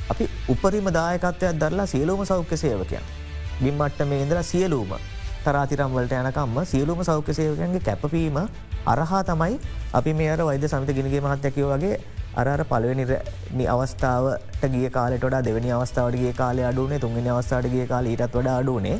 [0.09, 3.03] අපි උපරිම දායකත්වයක් දරලා සියලූම සෞඛ්‍ය සේවකයන්.
[3.61, 4.91] බිම්මට්ට මේ ඉඳලා සියලූම
[5.43, 8.37] තරාතිරම් වලට යනකම්ම සියලුම සෞඛ්‍ය සේවකයන්ගේ කැපවීම
[8.85, 9.59] අරහා තමයි
[9.93, 11.95] අපි මේ අර වෛද සමිත ගිනිගේ මහත්තැකව වගේ
[12.37, 13.05] අර පලවෙනි
[13.67, 18.99] අවස්ථාවට ගිය කාලට දෙවනි අවස්ථාවට ගේ කාල අඩුනේ තුන්ගෙන අවස්ථාට ගිය කාල ඊටත් වඩ අඩුනේ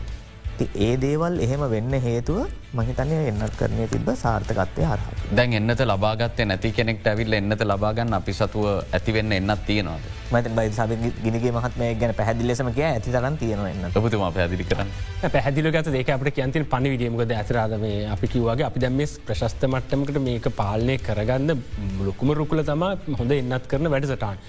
[0.66, 2.40] ඒ දේවල් එහෙම වෙන්න හේතුව
[2.74, 5.02] මහිතනය එන්නත් කරනය තිබ සාර්ථකත්වය හර.
[5.32, 10.06] දැන් එන්නත ලබාගත්තේ නැති කෙනෙක්ට ඇවිල් එන්නත ලබාගන්න අපි සතුව ඇතිවෙන්න එන්නත් තියෙනවාද.
[10.32, 10.92] මත බයි සබ
[11.24, 14.90] ගිනිගේ මහත්මය ගැන පැහදිලෙසම කිය ඇති තරන් තියෙනවන්න ඔබතුම පැදිලි කරන්න
[15.36, 20.50] පැහදිල ගත ඒක අපට කියන්තින පනි විඩියමකද ඇතරාදම අපි කිව්වාගේ අපි දැම්ම ප්‍රශස්ත මට්ටමකට මේක
[20.62, 21.62] පාලනය කරගන්න
[22.08, 22.84] ලොකුම රුකුල තම
[23.20, 24.44] හොඳ එන්නත් කරන වැඩසටාන්.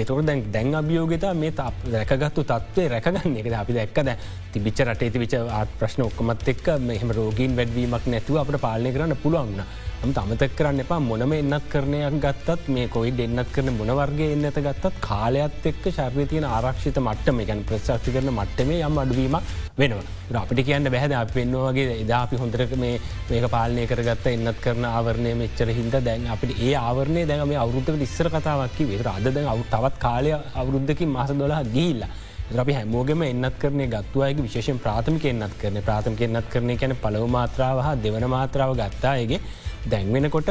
[0.00, 1.52] ඒතොට දැන් දැන් අභියෝගතා මේ
[1.92, 4.10] රැකගත්තු තත්වේ රැකගන්න එක අපි දැක්කද
[4.52, 5.34] තිබිච්ච රටේ තිවිච
[5.78, 9.90] ප්‍රශ්න ඔක්කමත් එක් මෙහම රෝගීන් වැඩවීමක් නැතුව අපට පාලනය කරන්න පුළුවන්න්න.
[10.04, 10.98] අම අමතක් කරන්න එපා.
[11.00, 16.46] මොනම එන්නත් කරනයක් ගත්තත් මේ කොයි දෙන්නත් කරන මොනවර්ගේ එන්නත ගත්තත් කාලයක්ත් එක්ක ශර්ය තියෙන
[16.46, 20.42] ආරක්ෂිත මට්ටම ගැන ප්‍රසක්ති කරන මට්ටමේ යම් අඩුවීමක් වෙනවා.
[20.42, 22.98] අපිට කියන්න බැහද අප පෙන්වාගේ එදා අපි හොඳරක මේ
[23.30, 28.04] මේක පාලනය කරගත්ත එන්නත් කරන ආවරණය මෙච්චර හිද දැන් අපිට ඒ ආවරණය දැන් මේ අවුද්ධක
[28.08, 32.12] ඉස්සර කතාවක්කි වේ අද දැන් අවු තවත් කාලය අවුරුද්ධකින් මාස දොලා ගිල්ලා
[32.60, 37.78] අපි හැමෝගෙම එන්නත් කරන ගත්තුවයක විශේෂෙන් ප්‍රාථමික එන්නත් කරන ප්‍රාථමික එන්නත් කරන කැන පලව මාත්‍රාව
[37.86, 39.40] හා දෙවන මාත්‍රාව ගත්තායගේ
[39.90, 40.50] දැන්වෙනකොට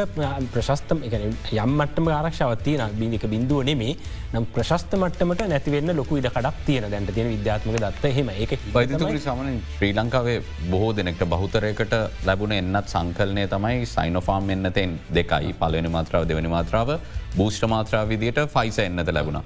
[0.53, 3.95] ප්‍රශස්තම යම් මටම ආරක්ෂාවත්තිය බිනික බින්දුව නෙමේ
[4.33, 9.23] නම් ප්‍රශස්ත මට්ටමට නැතිවෙන්න ලොකු ඉඩ කඩක් තියෙන දැන්ට තියෙන විද්‍යාත්මක දත්ත හෙම එක බයිතුරි
[9.23, 10.37] සමන ශ්‍රී ලංකාවේ
[10.71, 11.97] බොහෝ දෙනෙක්ට බහුතරයකට
[12.29, 15.53] ලැබුණ එන්නත් සංකල්නය තමයි සයිනොෆාම් එන්නතෙන් දෙකයි.
[15.61, 16.95] පලවෙනි මාත්‍රාව දෙවනි මාත්‍රාව
[17.37, 19.43] භූෂ්ට මාත්‍රාව විදියට ෆයිස එන්නත ලැබුණා.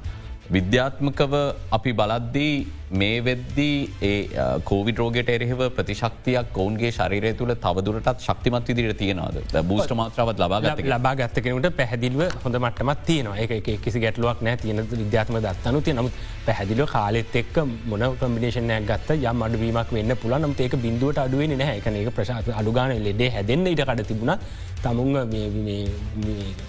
[0.56, 1.34] විද්‍යාත්මකව
[1.78, 2.56] අපි බලද්දී
[2.91, 4.28] මේ වෙද්දී ඒ
[4.63, 9.39] කෝවිට රෝගට එරෙහිව ප්‍රතිශක්තියක් ඔවුන්ගේ ශරීරය තුළ තවදුරටත් ශක්තිමත් විදිට තියෙනවාද?
[9.63, 13.38] බූෂ්ට මාත්‍රාවත් ලබාගත ලබා ගත්තකනට පැහදිල්ව හොඳ මටමත් තියෙනවා.
[13.38, 16.13] එක කිසි ගැටලුවක් නෑ තියෙන විද්‍යාත්ම දත්තනු තිය නමුත්
[16.45, 21.78] පැහදිලෝ කාලෙත් එක් මොන කම්බිනේෂනයක් ගත්ත යම් අඩුවීමක් වෙන්න පුළ නම් ඒක බින්දුවට අඩුවෙන නැහැ.
[21.78, 24.38] එක එක ප්‍රශාත අඩුගාන ලෙඩේ හැදෙන්න්න ඉට කඩ තිබුණ.
[24.84, 25.28] තමුන්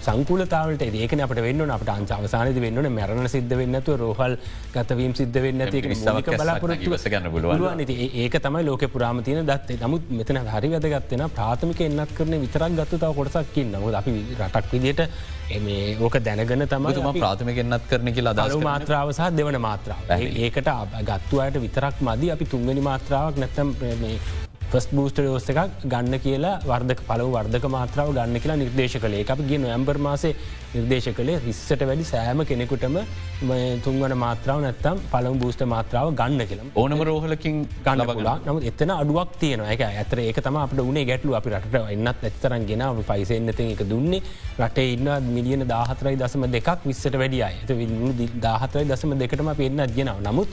[0.01, 4.37] සංකූලතාවට ඒකන අපට වෙන්න අපට අංච අවසානද වෙන්න මැරණ සිද්ධ වෙන්නතු රෝහල්
[4.73, 7.79] ගතවීම් සිද්ධ වෙන්න ඒක බලාපොරත්තු ගන්න පුළුවන්.
[8.23, 13.11] ඒක තමයි ලෝක පුරාමතියන දත්තේ නමුත් මෙතන හරි වැදගත්වෙන ප්‍රාථමික එන්නත් කරන විතරක් ගත්තු තව
[13.19, 15.01] කොටසක්කින් නමුත් අපි රටක් විදියට
[15.57, 15.67] එම
[16.01, 16.89] ඕක දැනගන තම
[17.19, 20.03] ප්‍රාථමික එන්නත් කරන කියලා දලු මාත්‍රාව සහ දෙවන මාත්‍රාව.
[20.45, 20.73] ඒකට
[21.09, 22.33] ගත්තුවයට විතරක් මදී.
[22.35, 23.73] අපි තුන්ගනි මාත්‍රාවක් නැත්තම්
[24.71, 29.23] ෆස් බූස්ට ෝස්ස එකක් ගන්න කියලා වර්ධක පලව වර්ධක මාත්‍රාව ගන්න කියලා නිර්දේශ කළේ.
[29.33, 30.33] අපි ගේ නොයම්බර් මාසේ
[30.73, 32.97] නිර්දේශ කළේ රිස්සට වැඩි සෑම කෙනෙකුටම
[33.85, 36.67] තුන්වන මාත්‍රාව නැත්තම් පළම බූස්ට මාත්‍රාව ගන්න කියලා.
[36.75, 41.39] ඕනම රෝහලකින් ගන්න පුලා නමුත් එතන අඩුවක් තියෙන එක ඇතර ඒක තම අපට උනේ ගැටලු
[41.39, 44.23] අපි රට එන්නත් ඇත්තරන් ගෙන පයිසෙන්න්නත එක දුන්නේ.
[44.59, 47.71] රටේ ඉන්න මිලියන දාහතරයි දසම දෙකක් විස්සට වැඩිය ඇත
[48.41, 50.19] දාහතරයි දසම දෙකටම පෙන්න්නත් ගෙනාව.
[50.21, 50.49] නමුත්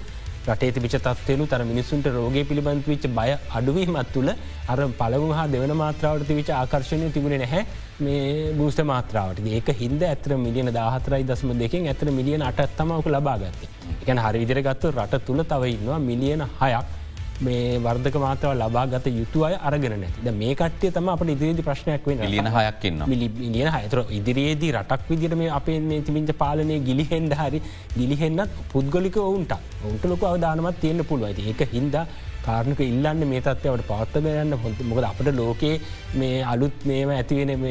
[0.46, 4.30] රටේ තිබිච තත්වයනු තර මිනිසුන්ට රෝග පිළිබඳ විච් බය අඩුවීමත් තුළ
[4.68, 7.62] අර පළවු හා දෙවන මාත්‍රාවට තිවිච ආකර්ශණය තිබුණ නැහැ
[8.00, 9.40] මේ බූෂ්ට මාත්‍රාවට.
[9.48, 13.70] ඒක හින්ද ඇතර මිලියන දාහතරයි දසම දෙකින් ඇතර මිලියන අටත්තමවක ලබාගත්තේ
[14.02, 14.92] එකන හරිවිදිර ගත්තු.
[14.92, 17.03] රට තුළ තව ඉන්නවා මිලියන හයක්
[17.40, 20.32] මේ වර්ධක මාතව ලබා ගත යුතු අය අරගෙන නැති.
[20.32, 25.78] මේ කට්ටිය තම අපට ඉදිරිදි ප්‍රශ්නයක් වෙන ලියන හයක්න්න මිලියන හතර ඉදිරියේදී රටක් විදිරම අපේ
[26.02, 27.62] තිමින්ච පාලනය ගිලිහෙන්ඩ හරි
[27.96, 32.06] ගිලිහෙන්නත් පුද්ගලික ඔවුන්ට ඔවුන්ට ලොක අවධානමත් තියෙන්න්න පුළුවයිද ඒක හින්දා
[32.46, 34.78] කාරණක ඉල්ලන්න මේ තත්වයට පවත්තම යන්න හොඳ.
[34.90, 35.80] මොකද අපට ලෝකයේ
[36.20, 37.64] මේ අලුත් මේම ඇතිවෙන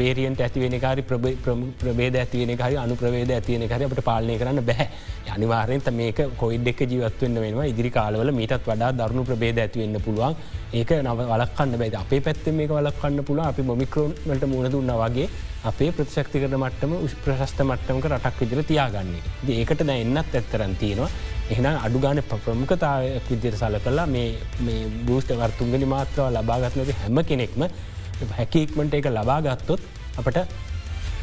[0.00, 1.02] වේරියන්ට ඇතිවෙන කාරි
[1.82, 4.88] ප්‍රබේද ඇතිවෙන හරි අනු ප්‍රවේද ඇතිවෙන හරි අපට පාලනය කරන්න බැහැ
[5.36, 7.70] අනිවාරෙන්ත මේක කොයිඩ් එක් ජීවත්වන්න වෙනවා.
[7.72, 10.36] ඉදිරි කාලවල මීටත් වඩා දරුණු ප්‍රබේද ඇතිවෙන්න පුළුවන්.
[10.78, 15.28] ඒක නව වලක්කන්න බැද අපේ පැත්තේ මේක වලක්කන්න පුළුව අපි මොමික්‍රෝන්ට මුණ දුන්න වගේ
[15.70, 16.92] අපේ ප්‍රතිශක්ති කරන මට්ටම
[17.24, 19.22] ප්‍රශස්ත මට්ටමක රටක් විදිර තියාගන්නේ
[19.56, 21.10] ඒකට දැ එන්නත් ඇත්තරන් තියෙනවා.
[21.48, 27.62] එහන අඩුගාන ප්‍රමුඛතාවයක් විදිර සල කලා මේ බූෂ්ට වර්තුන්ගනි මාත්‍රව ලබාගත්නක හැම කෙනෙක්ම
[28.32, 29.80] හැකික්මට එක ලබාගත්තොත්
[30.16, 30.38] අපට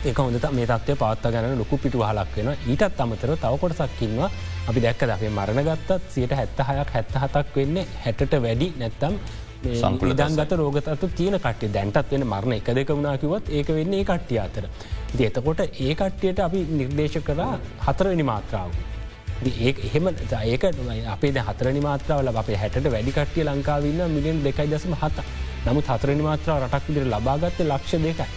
[0.04, 4.30] ඒක හොඳ මේ තත්වය පත්ත ගැන ලොකු පිටු හලක් වෙන ඊටත් අමතර තවකොට සක්කින්වා
[4.68, 9.20] අපි දැක්ක අපේ මරණ ගත්තත් සියට හැත්ත හයක් හැත්ත හතක් වෙන්නේ හැටට වැඩි නැත්තම්
[9.74, 14.66] සංකුලදන්ගත රෝගතතු තියෙන කට්ටිය දැන්ටත් වෙන මරණ එක දෙක වුණනාකිවත් ඒක වෙන්නේ ඒ කට්ටිය අතර.
[15.20, 18.72] එතකොට ඒ කට්ටියට අපි නිර්දේශ කරා හතරවෙනි මාත්‍රාව.
[19.50, 20.64] ඒ එහෙම ඒක
[21.08, 25.28] අපේ හතරනි මාත්‍රාවල අපේ හැට වැඩි කට්ටිය ලංකාවන්න මිලියන් දෙකයි දසම හත
[25.66, 28.28] නමුත් හතරනි මාත්‍රාව රටක් විදිර ලබාගත්ත ලක්ෂ දෙකයි.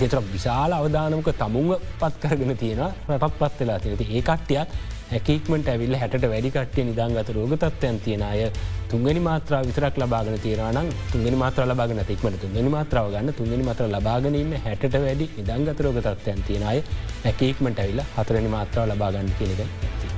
[0.00, 4.70] දෙතර විශාල අවධානමක තමුන්ව පත් කරගෙන තියෙන රටත් පත් වෙලා තියෙනති ඒ කට්ටියත්
[5.10, 8.40] හැකික්මට ඇවිල් හැට වැඩිකට්ටිය නිදංගත රෝගතත්වයන් තියෙන අය
[8.90, 14.56] තුන්ගනි මාත්‍රා විතරක් ලබාගෙන තීරනම් තුන්ගනි මාත්‍ර ලබාගෙන තික්මට තුන්ගනි මාත්‍රාව ගන්න තුන්ගනි මත්‍ර ලබාගෙනන්න
[14.66, 16.82] හැට වැඩි නිදංගත රෝගතත්වයන් තියෙන අය
[17.24, 20.13] හැකීක්මට ඇවිල්ල හතරනි මාත්‍රාව ලබාගන්න කියනක.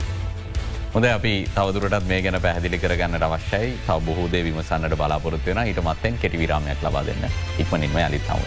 [0.96, 6.38] හොද අපි තවදුරටත් මේ ගැන පැහදිලි කරගන්න අවශ්‍යයි තව බොහෝදේ විමසන්නට බලාපොරත්වයෙන ඊට මත්තෙන් කෙටි
[6.40, 7.26] විරාමයක් ලබා දෙන්න
[7.60, 8.46] ඉක්මනින්ම අලිත්තව.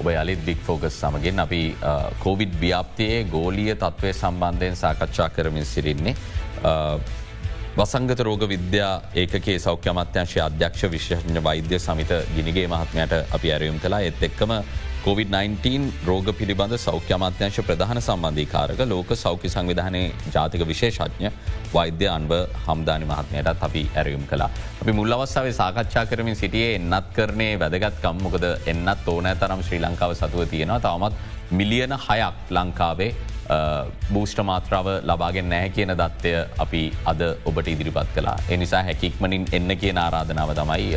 [0.00, 1.62] ඔබ යළිත් බික් ෆෝගස් සමගින් අපි
[2.24, 6.16] කෝවිඩ් ව්‍යාප්තියේ ගෝලිය තත්ත්වය සම්බන්ධයෙන් සාකච්ඡා කරමින් සිරින්නේ.
[7.78, 14.00] වසංගත රෝග විද්‍යා ඒකේ සෞඛ්‍ය අමත්‍යංශය අධ්‍යක්ෂ විශ්ෂඥ වෛද්‍ය සමිත ගිනිගේ මහත්මයට අපි ඇරයුම් කලා
[14.02, 14.52] එත් එක්කම
[15.04, 20.02] COVID-19 රෝග පිළිබඳ සෞඛ්‍ය අමාත්‍යංශ ප්‍රධාන සම්බන්ධීකාරක ලෝක සෞඛ්‍ය සංවිධානය
[20.34, 21.30] ජාතික විශේෂඥ
[21.72, 22.34] වෛද්‍ය අන්ව
[22.66, 24.50] හම්දානි මහත්මයටත් අපි ඇරයුම් කලා.
[24.82, 28.46] අපි මුල් අවස්සාවේ සාකච්ඡා කරමින් සිටියේ එන්නත් කරනේ වැදගත්කම් මොකද?
[28.66, 30.80] එන්නත් ඕනෑ තරම් ශ්‍රී ලංකාව සතුව තියෙනවා.
[30.80, 31.14] තවමත්
[31.52, 33.14] මිලියන හයක් ලංකාවේ
[34.14, 36.32] බූෂ්ට මාත්‍රාව ලබාගෙන් නැහැ කියන දත්වය
[36.64, 36.82] අපි
[37.12, 38.36] අද ඔබට ඉදිරිපත් කලා.
[38.56, 40.90] එනිසා හැකික්මනින් එන්න කියන ආරාධනාව තමයි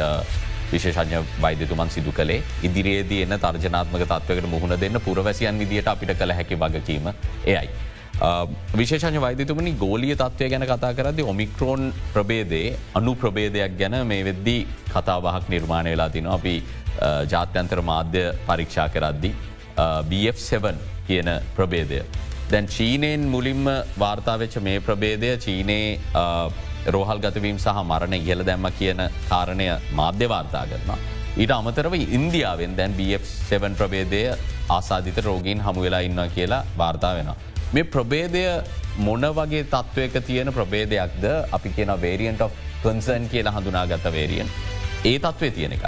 [0.73, 6.59] විශේෂඥ වෛද්‍යතුමන් සිදු කළේ ඉදිරියේදී එන්න තර්ජනාත්මක තත්වකට මුහුණ දෙන්න පුරවැසියන් විදිට අපිට කළ හැකි
[6.63, 7.09] වගකීම
[7.45, 7.67] එයයි.
[8.79, 12.67] විශේෂඥ වෛදතුමනි ගෝලිය තත්වය ගැන කතා කරද ඔමික්‍රෝන් ප්‍රබේදේ
[12.99, 16.55] අනු ප්‍රබේදයක් ගැන මේ වෙද්දී කතාවහක් නිර්මාණය වෙලා තින අපි
[17.33, 19.31] ජාත්‍යන්තර මාධ්‍ය පරීක්ෂා කරද්දි.
[20.09, 20.75] BF7
[21.07, 22.03] කියන ප්‍රබේදය.
[22.53, 23.65] දැන් චීනයෙන් මුලින්ම
[23.99, 25.87] වාර්තාවෙච්ච මේ ප්‍රබේදය චීනයේ
[26.95, 29.67] රෝහල් ගතවීම් සහ මරණ ඉහල දැම්ම කියන කාරණය
[29.99, 30.99] මාධ්‍යවාර්තා කරනවා.
[31.37, 34.21] ඊට අමතරව ඉන්දියාවෙන් දැන් BF7 ප්‍රබේදය
[34.69, 37.37] ආසාධිත රෝගීන් හමු වෙලා ඉන්න කියලා වාර්තා වෙනවා.
[37.73, 38.43] මේ ප්‍රබේදය
[38.97, 42.43] මොන වගේ තත්ත්වයක තියෙන ප්‍රබේදයක්ද අපි කියන වේරියන්ට
[42.83, 44.49] කන්සන් කියලා හඳුනා ගත වේරියන්
[45.03, 45.85] ඒ තත්වේ තියෙන එකක්.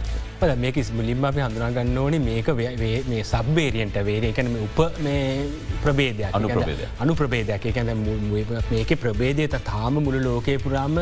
[0.56, 4.80] මේක මුලින්ම අපි හඳුනාගන්න ඕනේ මේක මේ සබ්බේරියන්ට වේරේ එකන උප
[5.84, 7.94] ප්‍රබේදයක් අනු ප්‍රබේද අනු ප්‍රබේදයක් එකැන
[8.72, 11.00] මේක ප්‍රබේදය තාම මුළු ලෝකය පුරාම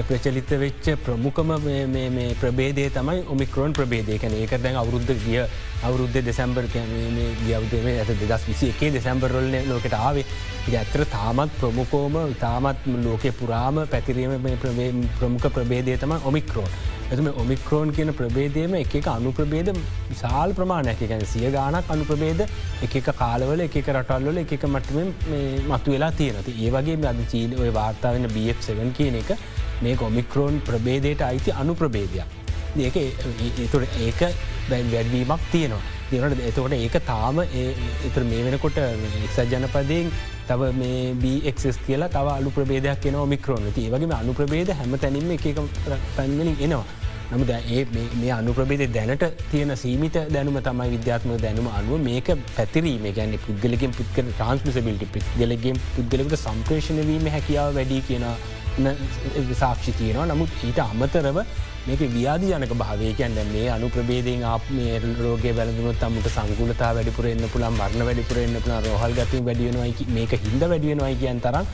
[0.00, 1.50] ප්‍රචලිත වෙච්ච ප්‍රමුඛම
[2.40, 5.40] ප්‍රබේදය තමයි ඔමික්‍රෝන් ප්‍රබේදය කැන ඒක දැන් අවුරුද්ධ ගිය
[5.82, 6.68] අවුරුද්ධ දෙසැම්බර්
[7.40, 10.24] ගියවදේ ඇත දෙදස් විසි එකේ දෙසැම්බරොල්ල ලෝකට ආවේ.
[10.74, 14.38] ඇත්තර තාමත් ප්‍රමුකෝම ඉතාමත් ලෝකය පුරාම පැතිරීම
[15.18, 16.97] ප්‍රමුඛ ප්‍රබේදය තම ඔමික්‍රෝන්.
[17.10, 19.68] ඇතුම ඔමික්‍රෝන් කියන ප්‍රබේදයම එක අනු ප්‍රබේද
[20.08, 22.42] විශාල් ප්‍රමාණයක් ගැන සිය ගානක් අනු ප්‍රබේද
[22.86, 24.98] එක කාලවල එක රටල්වල එක මටම
[25.70, 29.32] මතු වෙලා තියෙනති ඒ වගේ අද චීන ඔය වාර්තාාවෙන BF7 කියන එක
[29.82, 32.26] මේ ඔමික්‍රෝන් ප්‍රබේදයට අයිති අනු ප්‍රබේදයක්.
[32.78, 34.20] ඒක ඒතුට ඒක
[34.68, 35.84] බැන් වැඩවීමක් තියෙනවා.
[36.10, 37.40] දෙනට එතකොට ඒක තාම
[38.06, 40.12] එතුර මේ වෙනකොට එක්සත් ජනපදයෙන්
[40.48, 45.36] තව මේ බක්ස් කියලා තව අලු ප්‍රබේදයක් එන මික්‍රෝන ඒ වගේ අනු ප්‍රබේද හැම තැනින්ම
[45.36, 45.46] එක
[46.16, 46.97] පැන්වලින් එනවා.
[47.30, 53.08] නමුද ඒ මේ අනුප්‍රබේද දැනට තියෙන සීමිත දැනුම තමයි විද්‍යාත්ම දැනුම අනුව මේක පැතිරීම.
[53.18, 58.24] ගැන පුද්ගලකින් පුද්ගල ට්‍රන්ස්මිසබිලිටි පුද්ගලගෙන් පුද්ගලකට සම්ප්‍රේෂණවීම හැකියාව වැඩි කියන
[59.54, 60.28] සාක්ෂි තියෙනවා.
[60.30, 61.40] නමුත් ඊට අමතරව
[61.86, 67.52] මේක ව්‍යාධ ජනක භාවයකයන් දැ මේ අනු ප්‍රබේදෙන් අප මේ රෝග වැලදුනොත් අමුට සංගුලතා වැඩිපුරෙන්න්න
[67.54, 71.68] පුළන් මරණ වැඩිපුරෙන්න්න පුළ රෝහල් ගතින් වැඩියෙනවයි මේක හිද වැඩියෙනවයි කියන් තරම්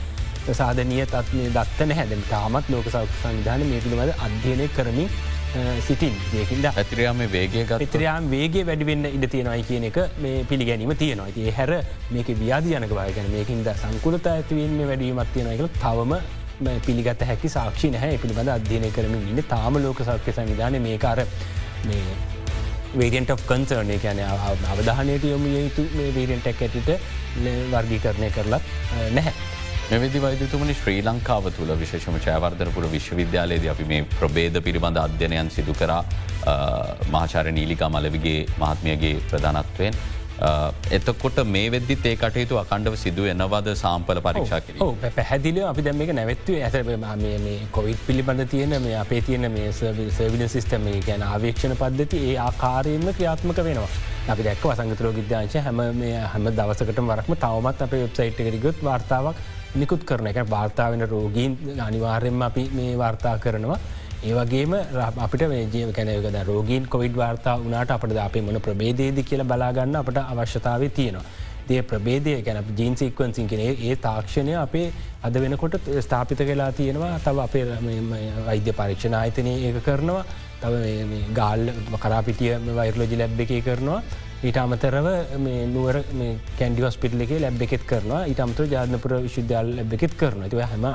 [0.53, 5.09] සාධනය තත්නේ දත්තන හැදම තාමත් ලෝක සෞඛ සංවිධාන මේ පිළිබඳ අධ්‍යයනය කරමින්
[5.87, 11.29] සිටින් ඒකින්ද ඇතිරයාම වේගේ ඉතරයාම් වේගේ වැඩිවෙන්න ඉඩ තියෙනයි කියන එක මේ පිළිගැනීම තියෙනවා.
[11.43, 11.71] ඒ හැර
[12.15, 16.13] මේක ව්‍යාධ යනක වායගැන මේකින්ද සංකුලත ඇතිවීම වැඩීමත් තියෙනයකළ තවම
[16.87, 18.21] පිළිගත හැකි සාක්ෂි නැහැ.
[18.23, 21.25] පිළිබඳ අධ්‍යයනය කරමින් ඉන්න තාම ලෝක සෞඛ්‍ය සංවිධාන මේකාර
[21.87, 22.03] මේ
[22.99, 24.23] වේරියන්ට of කන්සර්ණය කියන
[24.71, 26.95] අවධානයට යොම යුතු මේ වේරියන්ටක් ඇටිට
[27.73, 28.73] වර්ගීකරණය කරලත්
[29.11, 29.54] නැහැ.
[29.89, 36.01] මෙවිදි වෛදතුමනි ශ්‍රී ලංකාව තුළ විශේෂම චෑවර්ධනපුර විශ්වවිද්‍යාලයේද අපි මේ ප්‍රබේද පිළිබඳ අධ්‍යනයන් සිදු කරා
[37.15, 39.97] මහාචාර නීලිකා මලවිගේ මහත්මියගේ ප්‍රධානත්වයෙන්.
[40.97, 46.13] එතකොට මේ වෙද්දි ඒ කටයුතු අකණ්ඩව සිදුව එනවාද සාම්පල පරීක්ෂා කර පැහැදිල අපි දැම එක
[46.19, 52.37] නැවත්ව ඇත කොවිත් පිළිබඳ තියෙන මේ අපේ තියෙන මේ සවිඩ සිිස්ටම ගැන ආවේක්ෂණ පද්ධති ඒ
[52.47, 53.91] ආකාරයෙන්ම ක්‍රියාත්මක වෙනවා.
[54.33, 55.83] අපි දැක්ව වසංගතරෝ විද්‍යාංශ හැම
[56.33, 59.45] හැම දවසකට වරක්ම තවමත් අප වෙබ්සයිට් එකරිගොත් වාර්තාවක්
[59.75, 61.53] නිකුත් කරන එක වාර්තා වෙන රෝගීන්
[61.87, 63.79] අනිවාර්යෙන්ම අපි මේ වාර්තා කරනවා.
[64.23, 64.75] ඒවගේම
[65.25, 65.41] අපිට
[65.73, 71.25] ජීව කැනයකද රෝගීන් කොවිඩ් වාර්තා වනාට අපට අපේ මොන ප්‍රබේදේද කියල බලාගන්න අපට අවශ්‍යතාව තියෙනවා.
[71.67, 74.87] දේ ප්‍රබේදය ගැන ජීන් සික්වන්සින් කෙන ඒ තාක්ෂණය අපේ
[75.23, 77.63] අද වෙනකොට ස්ථාපිත වෙලා තියෙනවා තව අපේ
[78.47, 80.23] වෛද්‍ය පරීක්ෂණ ආයතනය ඒක කරනවා
[80.65, 84.03] තව ගාල් කරාපිටිය වෛරලෝජි ලැබ් එක කරනවා.
[84.43, 85.07] ඊට අමතරව
[85.73, 85.97] නුවර
[86.59, 88.21] කැන්ඩි හස්පිටල එක ලැබ් එකෙත් කරනවා.
[88.31, 90.85] ඉටමතර ජානපුර විශුද්‍යාල ලැබ් එකෙත් කරන ව හැම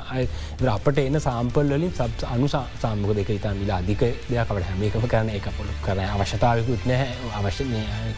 [0.74, 5.48] අපට එන්න සාම්පල් වලින් සබ් අනු සාමක දෙක ඉතා මිලා අධික දෙයකට හැමකම කරන එක
[5.56, 7.66] පොළු කරන අවශ්‍යතාවකුත් නෑ අවශ්‍ය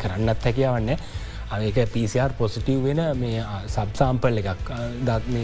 [0.02, 0.92] කරන්නත් හැකියවන්න
[1.60, 4.74] ඒක පිසිR පොසිටව් වෙන මේ සබ් සාම්පල් එකක්
[5.06, 5.40] දත්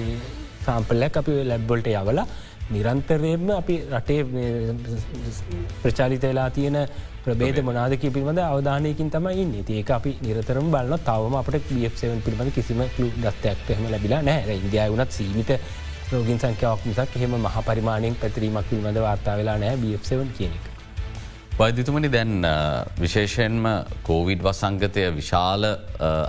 [0.67, 2.27] සාම්පල්ලක් අපි ලැබ්බොල්ට යවලා
[2.71, 4.21] නිරන්තරයෙන්ම අපි රටේ
[5.83, 6.79] ප්‍රචාලිත වෙලා තියෙන
[7.25, 9.55] ප්‍රබේද මොනාදක පිළිබඳ අවධානයකින් තමයි ඉන්න.
[9.71, 14.89] ඒක අපි නිරතරම බලන්න තවම අපට බියක්සවන් පිළිබඳ කිසිම ලු දත්තයක් එහෙම ලැබිලා නෑ ඉන්දයා
[14.91, 15.53] වුනත් සීමිත
[16.13, 20.65] රෝගින් සංඛ්‍යාවක් මිසක් එහෙම මහ පරිමාණයෙන් පැතිරීමක් පිළිබඳ වාර්තා වෙලා නෑ බියක්සවන් කියනෙක.
[21.59, 22.47] වෛදිතුමනි දැන්
[23.01, 23.65] විශේෂයෙන්ම
[24.05, 25.65] කෝවිඩ් වසංගතය විශාල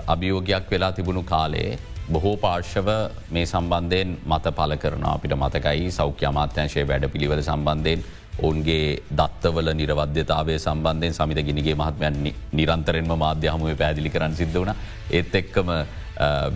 [0.08, 1.70] අභියෝගයක් වෙලා තිබුණු කාලේ
[2.14, 2.88] බොහෝ පාර්ශව
[3.34, 8.02] මේ සම්බන්ධයෙන් මත පල කරන අපිට මතකයි සෞඛ්‍ය අමාත්‍යංශය වැඩ පිළිවල සම්බන්ධයෙන්
[8.38, 12.18] ඔවුන්ගේ දත්තවල නිරවද්‍යතාවය සම්බන්ධයෙන් සමිත ගිනිගේ මහත්මයන්
[12.52, 14.72] නිරන්තරෙන්ම මාධ්‍ය හමුවේ පැදිලි කරන්න සිද්ධ වන
[15.10, 15.70] ඒත් එක්කම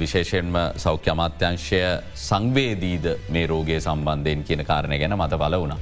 [0.00, 1.82] විශේෂයෙන්ම සෞඛ්‍ය අමාත්‍යංශය
[2.28, 5.80] සංවේදීද මේ රෝගය සම්බන්ධයෙන් කියන කාරණය ගැන මත පල වුණා.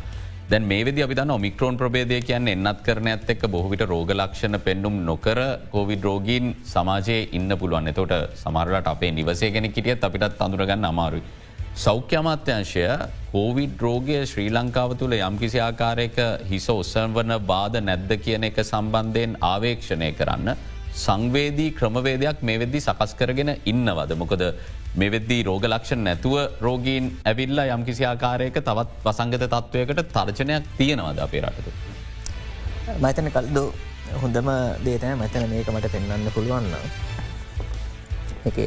[0.50, 4.96] දැන් මේ වෙදි අපි දන්න ඔමික්‍රෝන් ප්‍රබේදය කියන්න එන්නත් කරන ඇත් එක් බොහවිට රෝගලක්ෂණ පෙන්නුම්
[5.06, 5.38] නොකර
[5.70, 11.22] කෝවිඩ රෝගීන් සමාජයේ ඉන්න පුළුවන් එතොට සමරලට අපේ නිවසේ ගෙන කිටියත් අපිටත් අඳුරගන්න අමාරුයි.
[11.76, 12.84] සෞඛ්‍ය අමාත්‍යංශය
[13.32, 16.18] කෝවිඩ් රෝගය ශ්‍රී ලංකාව තුළ යම්කිසි ආකාරයක
[16.50, 20.54] හිස ඔස්සන් වන බාධ නැද්ද කියන එක සම්බන්ධයෙන් ආවේක්ෂණය කරන්න
[20.96, 24.42] සංවේදී ක්‍රමවේදයක් මේ වෙද්දි සකස් කරගෙන ඉන්නවද මොකද
[25.00, 31.40] මෙවෙද්දී රෝග ලක්ෂණ නැතුව රෝගීන් ඇවිල්ලා යම් කිසි ආකාරයක තවත් වසංගත තත්ත්වයකට තර්ජනයක් තියෙනවද අපේ
[31.40, 31.70] රටතු.
[33.00, 33.64] මතන කල්දු
[34.22, 34.48] හොඳම
[34.84, 36.74] දේතන මතන මේක මට පෙන්වන්න පුළුවන්න
[38.50, 38.58] එක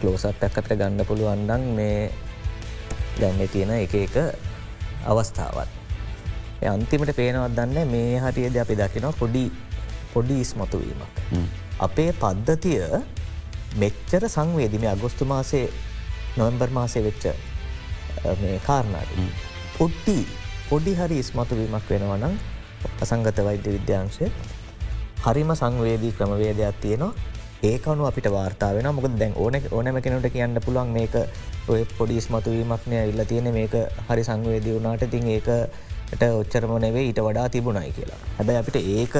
[0.00, 2.10] කලෝසත් පැක්කතර ගන්න පුළුවන්ඩන් මේ
[3.20, 4.16] දැන්න තියෙන එක එක
[5.04, 5.68] අවස්ථාවත්.
[6.72, 9.44] අන්තිමට පේනවත් දන්න මේ හටියද අපි දකිනවා පොඩි
[10.14, 11.04] පොඩි ඉස්මතුවීමක්.
[11.86, 12.80] අපේ පද්ධතිය
[13.74, 15.66] මෙච්චර සංවේදිම අගොස්තු මාසේ
[16.36, 17.24] නොවම්බර් මාසය වෙච්ච
[18.40, 19.14] මේ කාරණාට
[19.78, 20.18] පොඩ්ඩි
[20.68, 22.34] පොඩි හරි ඉස්මතුවීමක් වෙනවනම්
[23.04, 24.26] අසංගත වෛද්‍ය විද්‍යාංශය
[25.24, 27.12] හරිම සංවේදී ක්‍රමවේදයක් තියෙනවා.
[27.62, 31.14] ඒකනු අපිට වාර්තාාවෙන මොක දැන් ඕන ඕනම කෙනට කියන්න පුළුවන් මේක
[31.68, 33.74] ඔය පොඩිස් මතුවීමක්නය ඉල්ල තියෙන මේක
[34.08, 38.20] හරි සංවේදී වුණට තින් ඒකට ඔච්චරම නෙවේ ඊට වඩා තිබුණයි කියලා.
[38.38, 39.14] හැබැ අපිට ඒක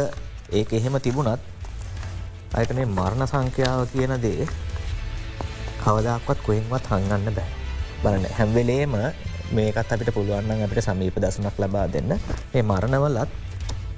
[0.52, 1.40] ඒක එහෙම තිබුණත්
[2.54, 4.46] අයට මේ මරණ සංඛ්‍යාව කියන දේ
[5.80, 7.50] කවදක්වත් කොහෙන්වත් හංගන්න බෑ.
[8.02, 8.94] බලන්න හැම්වෙලේම
[9.52, 12.14] මේකත් අපිට පුළුවන්න අපිට සමීප දසනක් ලබා දෙන්න.
[12.52, 13.30] මේ මරණවලත්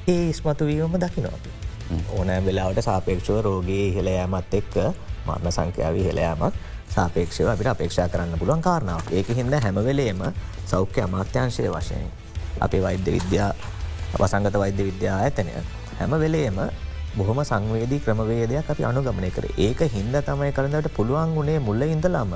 [0.08, 1.50] ඒ ඉස්මතුවීම දකිනොති
[2.10, 4.74] ඕනෑ වෙලාවට සාපේක්ෂව රෝගේ ඉහළයෑමත් එක්ක
[5.26, 6.54] මරණ සංඛ්‍යාව ඉහළයෑමත්
[6.90, 10.22] සාපේක්ෂව අපිට අපේක්ෂා කරන්න පුළුවන් කාරණාව ඒක හින්ද හැමවෙලේම
[10.66, 12.08] සෞඛ්‍ය අමාත්‍යංශය වශයෙන්
[12.60, 13.52] අපේ වෛද්‍ය විද්‍යා
[14.14, 15.52] වසංගත වෛද්‍ය විද්‍යා ඇතනය
[15.98, 16.58] හැම වෙලේම
[17.16, 22.32] බොහොම සංවේදී ක්‍රමවේදයක් අපි අනුගමනය කර ඒක හින්ද තමයි කරන්නට පුළුවන් වුණේ මුල්ල ඉඳලාම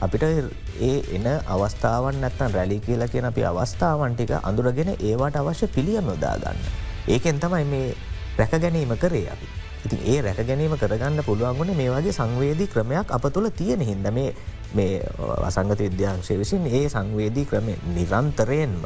[0.00, 6.06] අපිට ඒ එන අවස්ථාවන් නැත්තන් රැලි කියලා කියන අපි අවස්ථාවන් ටික අඳුරගෙන ඒවාට අවශ්‍ය පිළියම්
[6.06, 6.58] යොදාගන්න.
[7.06, 7.94] ඒකෙන් තමයි මේ
[8.38, 9.46] රැක ගැනීම කරේ අපි.
[9.84, 14.34] ඉතින් ඒ රැක ගැනීම කරගන්න පුළුවන්ගුණ මේ වගේ සංවේදී ක්‍රමයක් අප තුළ තියෙන හින්ද මේ
[14.72, 15.00] මේ
[15.40, 18.80] වසංගත විද්‍යාංශය විසින් ඒ සංවේදී ක්‍රමය නිරන්තරයෙන්ම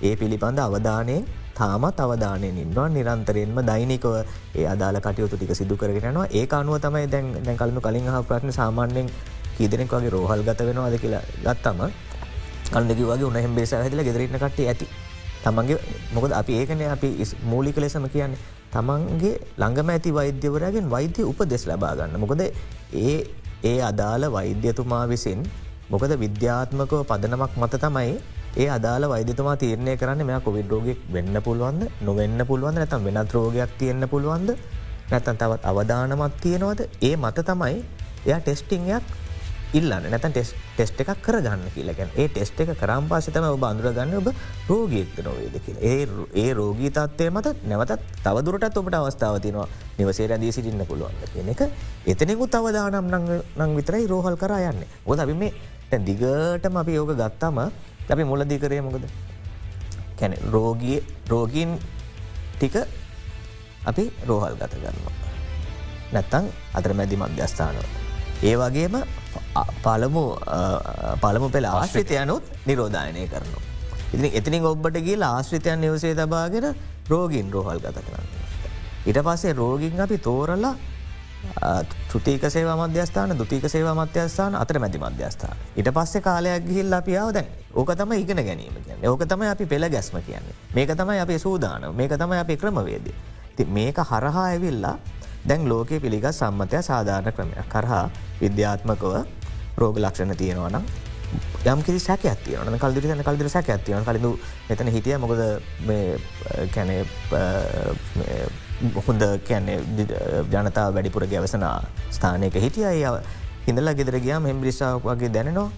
[0.00, 1.24] ඒ පිළිබඳ අවධානයෙන්
[1.58, 2.88] තාමත් අවධානයෙන් ඉන්නවා.
[2.88, 4.06] නිරන්තරයෙන්ම දෛනිකව
[4.54, 8.52] ඒ අදාල කටයුතු ටික සිදු කරගෙනවා ඒ අනුව තමයි දැන් දැන් කලම කලින් හ ප්‍රශ්න
[8.52, 9.08] සාමාන්‍යෙන්
[9.56, 11.80] කීදනෙක් වගේ රෝහල් ගත වෙනවාද කියලා ගත්තම
[12.72, 14.86] කල්දකි වගේ උනහෙම බේස හැදිල ගෙදරන්න කට ඇති.
[15.44, 15.78] තමන්ගේ
[16.14, 17.08] මොකද අපි ඒකන අපි
[17.44, 18.56] මූලික ලෙසම කියන්නේ.
[18.72, 23.16] තමන්ගේ ළඟම ඇති වෛද්‍යවරයාගෙන් වෛද්‍ය උප දෙස් ලබාගන්න මොකද ඒ
[23.64, 25.40] ඒ අදාළ වෛද්‍යතුමා විසින්
[25.90, 28.12] මොකද විද්‍යාත්මකව පදනමක් මත තමයි
[28.58, 31.82] ඒ අදාල වෛදතුමා තීරණය කරන්න මෙයා කොවිඩ් රෝගෙක් වෙන්න පුළුවන්ද?
[32.00, 34.50] නොවෙන්න පුළුවන් නැතම් වෙනත් රෝගයක් තියෙන්න්න පුළුවන්ද?
[35.10, 36.80] නැතන් තවත් අවධානමත් තියෙනවද?
[37.02, 37.76] ඒ මත තමයි
[38.26, 39.04] එයා ටෙස්ටිංයක්
[39.74, 40.08] ඉල්ලන්න.
[40.10, 44.30] නැතන් ටෙස් ටෙස්ට එකක් කරගන්න කියලකැන් ඒ ටෙස්ට එක කරම් පාසතම ඔබ අඳුරගන්න ඔබ
[44.68, 45.78] රෝගීක්ත නොවේද කියල.
[45.80, 49.68] ඒ ඒ රෝගී තත්වය මත නැවතත් තවදුරටත් ඔබට අවස්ථාව තිනවා
[49.98, 51.62] නිවසේ රැදී සිටින්න පුළුවන්ද කියන එක.
[52.06, 53.12] එතනෙකුත් අවධානම්
[53.56, 54.82] නං විතරයි රෝහල් කර යන්න.
[55.06, 57.62] ඔොද අපි මේ දිගටම අපි යෝග ගත්තම
[58.14, 59.04] අපි මුලදී කරේ මොකද
[60.18, 60.98] කැන රෝගී
[61.32, 61.70] රෝගීන්
[62.58, 62.76] ටික
[63.90, 65.14] අපි රෝහල් ගත කරනවා.
[66.14, 66.44] නැත්තං
[66.78, 67.78] අතර මැදි මධ්‍යස්ථානව.
[68.48, 68.94] ඒ වගේම
[69.84, 70.24] පළමු
[71.22, 73.64] පළමු පෙළ ආශ්‍රිතයනුත් නිරෝධායනය කරනවා.
[74.14, 76.66] ඉතින් එතිනින් ඔබ්බට ගිල් ආශ්‍රිතයන් නිවසේ තබාගෙන
[77.12, 78.26] රෝගීන් රෝහල් ගත කරන්න.
[79.08, 80.74] ඉට පස්සේ රෝගින් අපි තෝරලා
[82.12, 85.56] තුතික සේවා මධ්‍යස්ථාන දුතික සේවා මධ්‍යස්ථාන අතර මැති මධ්‍යස්ථාන.
[85.76, 87.46] ඉට පස්සේ කාලයක් ගිහිල් අපියාව දැන්.
[87.74, 89.08] ඕක තම ඉගෙන ගැනීම කියන්න.
[89.08, 90.54] ඕක තමයි අපි පෙළ ගැස්ම කියන්නේ.
[90.74, 93.08] මේක තමයි අපේ සූදාන මේක තමයි අපේ ක්‍රමවේද
[93.66, 94.96] මේක හරහා ඇවිල්ලා
[95.48, 97.68] දැන් ලෝකයේ පිළිගත් සම්මතය සාධාරණ ක්‍රමයක්.
[97.68, 98.10] කරහා
[98.40, 99.14] විද්‍යාත්මකව
[99.78, 100.84] රෝග ලක්ෂණ තියෙනවනම්
[101.66, 104.30] යම් කිසි සැක ඇතියන කල්දිරන කල්දිර සැක ඇතියන කලිදු
[104.70, 105.42] එතන හිටිය මොකද
[106.74, 106.90] කැන
[109.06, 109.78] හොඳ කැන්නේ
[110.52, 111.66] ජනතාව වැඩිපුර ගැවසන
[112.10, 112.84] ස්ථානයක හිටිය.
[112.84, 113.04] අය
[113.66, 115.68] හිඳලා ගෙදර ගයාම හෙම්බිරිසාාවක් වගේ දැනවා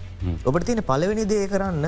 [0.45, 1.87] ඔබට තියෙන පලවෙනි දේ කරන්න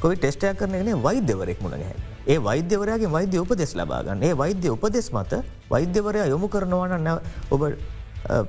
[0.00, 1.94] කොයි ටෙස්ටයක් කරනගෙන වෛද්‍යවරෙක් මුණ ගැහ
[2.26, 7.10] ඒ වෛද්‍යවරයාගේ වෛද්‍ය උපදෙස් ලබාගන්න ඒ වෛද්‍ය උපදෙස් මත වෛද්‍යවරයා යොමු කරනවන්න
[7.50, 7.62] ඔබ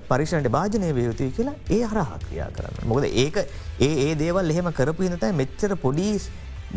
[0.10, 2.88] පරිෂණට භාජනය වයුතුයි කියලා ඒ හරහා ක්‍රියා කරන්න.
[2.88, 3.38] මොකද ඒක
[3.80, 6.30] ඒ ඒ දේවල් එහෙම කරපු හිනතයි මෙච්චර පොඩිස්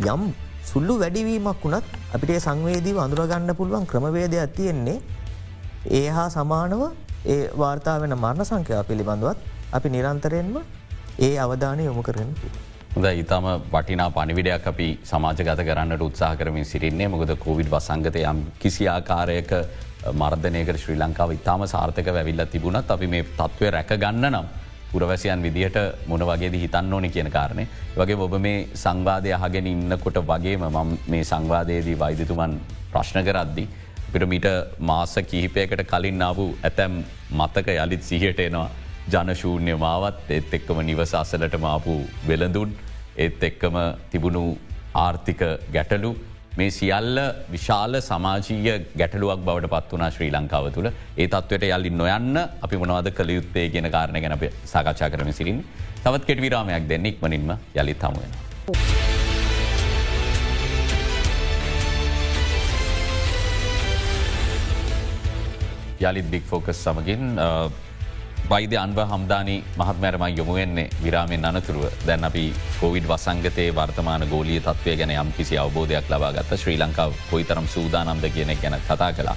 [0.05, 0.23] යම්
[0.67, 4.97] සුල්ලු වැඩිවීමක් වුණත් අපිට සංවේදීව අඳුරගන්න පුළුවන් ක්‍රමවේදයක් තියෙන්නේ
[5.91, 6.81] ඒ හා සමානව
[7.25, 9.39] ඒ වාර්තා වෙන මරණ සංඛ්‍යා පිළිබඳවත්
[9.71, 10.55] අපි නිරන්තරයෙන්ම
[11.19, 12.29] ඒ අවධානය යොමු කරන.
[12.95, 18.87] හොද ඉතාම වටිනා පනිවිඩයක් අපි සමාජගත කරන්නට උත්සාහ කරමින් සිරින්නේ මොකද කෝවිඩ් වසංගතය යම් කිසි
[18.89, 19.51] ආකාරයක
[20.13, 24.47] මර්ධනයක ශ්‍රී ලංකාව ඉතාම සාර්ථක වැවිල්ල තිබුණත් අපි මේ තත්ත්වය රැකගන්න නම්
[24.91, 25.77] පුරවැසියන් විදිහට
[26.07, 27.65] මොන වගේද හිතන්න ඕනි කියන කාරණය
[27.95, 32.57] වගේ ඔබ මේ සංවාධය අහගෙන ඉන්නකොට වගේම මම මේ සංවාධයේදී වෛදතුමන්
[32.91, 33.67] ප්‍රශ්න කරද්දි.
[34.11, 34.47] පිරමිට
[34.81, 36.93] මාස කිහිපයකට කලින් නාවූ ඇතැම්
[37.31, 38.69] මතක යළිත් සිහට එනවා
[39.09, 41.95] ජනශූන්‍ය මාවත් ඒත් එක්කම නිවස අසලට මාපු
[42.27, 42.71] වෙළඳුන්
[43.17, 43.75] ඒත් එක්කම
[44.11, 44.43] තිබුණු
[44.95, 45.41] ආර්ථික
[45.73, 46.11] ගැටලු
[46.57, 47.17] මේ සියල්ල
[47.53, 53.09] විශාල සමාජීය ගැටලුවක් බවට පත් වනා ශ්‍රී ලංකාව තුළ ඒ තත්වට යල්ලි නොයන්න අපි මොනවද
[53.17, 54.35] කළ යුත්තේ කියන කාරණය ගැන
[54.71, 55.59] සාකච්ඡා කරන සිරින්
[56.03, 58.33] තවත් කෙටවිරාමයක් දෙන්න ඉක්මනින්ම යළිත් හමුවෙන.
[66.09, 67.37] යළිත් බික් ෆෝකස් සමගින්
[68.49, 72.43] වෛද්‍ය අන්ව හම්දානී මහත්මෑරමයි යොමුවෙන්නේ විරාමෙන් අනතුරුව දැන් අපි
[72.79, 78.51] කොවිඩ් වසංගතයේ වර්තමාන ගෝලිය තත්වය ගැන යම් කිසි අවබෝධයක් ලබාගත්ත ශ්‍රී ලංකාව කොයිතරම් සූදානම්ද කියන
[78.61, 79.35] ගැන කතා කලා.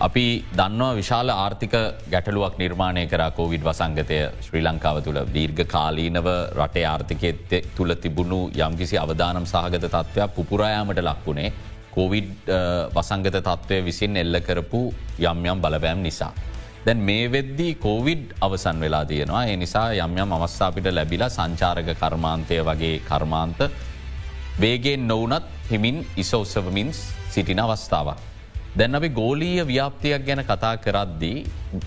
[0.00, 1.76] අපි දන්නවා විශාල ආර්ථික
[2.10, 8.98] ගැටලුවක් නිර්මාණය කර කෝවිඩ් වසංගතය ශ්‍රී ලංකාව තුළ දීර්ඝ කාලීනව රටේ ආර්ථිකෙත් තුළ තිබුණු යම්කිසි
[8.98, 11.52] අවධානම් සහගත තත්ත්වයක් පුපුරායාමට ලක්වුණේ
[11.96, 12.52] කෝවිඩ්
[12.94, 14.82] වසංගත තත්ත්වය විසින් එල්ල කරපු
[15.22, 16.32] යම් යම් බලපෑම් නිසා.
[16.86, 22.96] දැන් මේ වෙද්දී කෝවිඩ් අවසන් වෙලා තියෙනවා ඒ නිසා යම්යම් අවස්ථාපිට ලැබිලා සංචාරක කර්මාන්තය වගේ
[23.00, 23.60] කර්මාන්ත
[24.58, 26.90] වේගෙන් නොවනත් හිමින් ඉසෝසවමින්
[27.30, 28.18] සිටින අවස්ථාවක්.
[28.78, 31.44] දැන් අපි ගෝලීය ව්‍යාප්තියක් ගැන කතා කරද්දී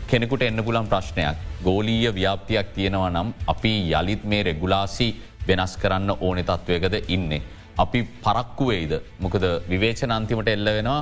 [0.08, 1.38] කෙනෙකුට එන්න පුලන් ප්‍රශ්නයක්.
[1.64, 5.10] ගෝලීය ව්‍යාප්තියක් තියෙනවා නම් අපි යළිත් මේ රෙගුලාසි
[5.48, 7.42] වෙනස් කරන්න ඕනෙ තත්ත්වයකද ඉන්නේ.
[7.78, 11.02] අපි පරක්කුවේද මොකද විවේචන අන්තිමට එල්ල වෙනවා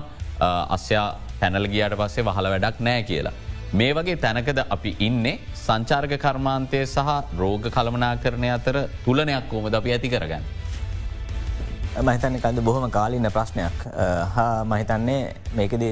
[0.69, 1.07] අස්යා
[1.39, 3.37] පැනල ගියට පස්සේ වහල වැඩක් නෑ කියලා.
[3.73, 5.39] මේ වගේ තැනකද අපි ඉන්නේ?
[5.55, 10.43] සංචාර්ග කර්මාන්තය සහ රෝග කළමනා කරණය අතර තුලනයක් කෝමද අපි ඇති කරගන්න.
[12.07, 13.77] මහිතන්නේ කඳ බොහොම කාලින්න ප්‍රශ්නයක්.
[14.35, 15.83] හා මහිතන්නේ මේකද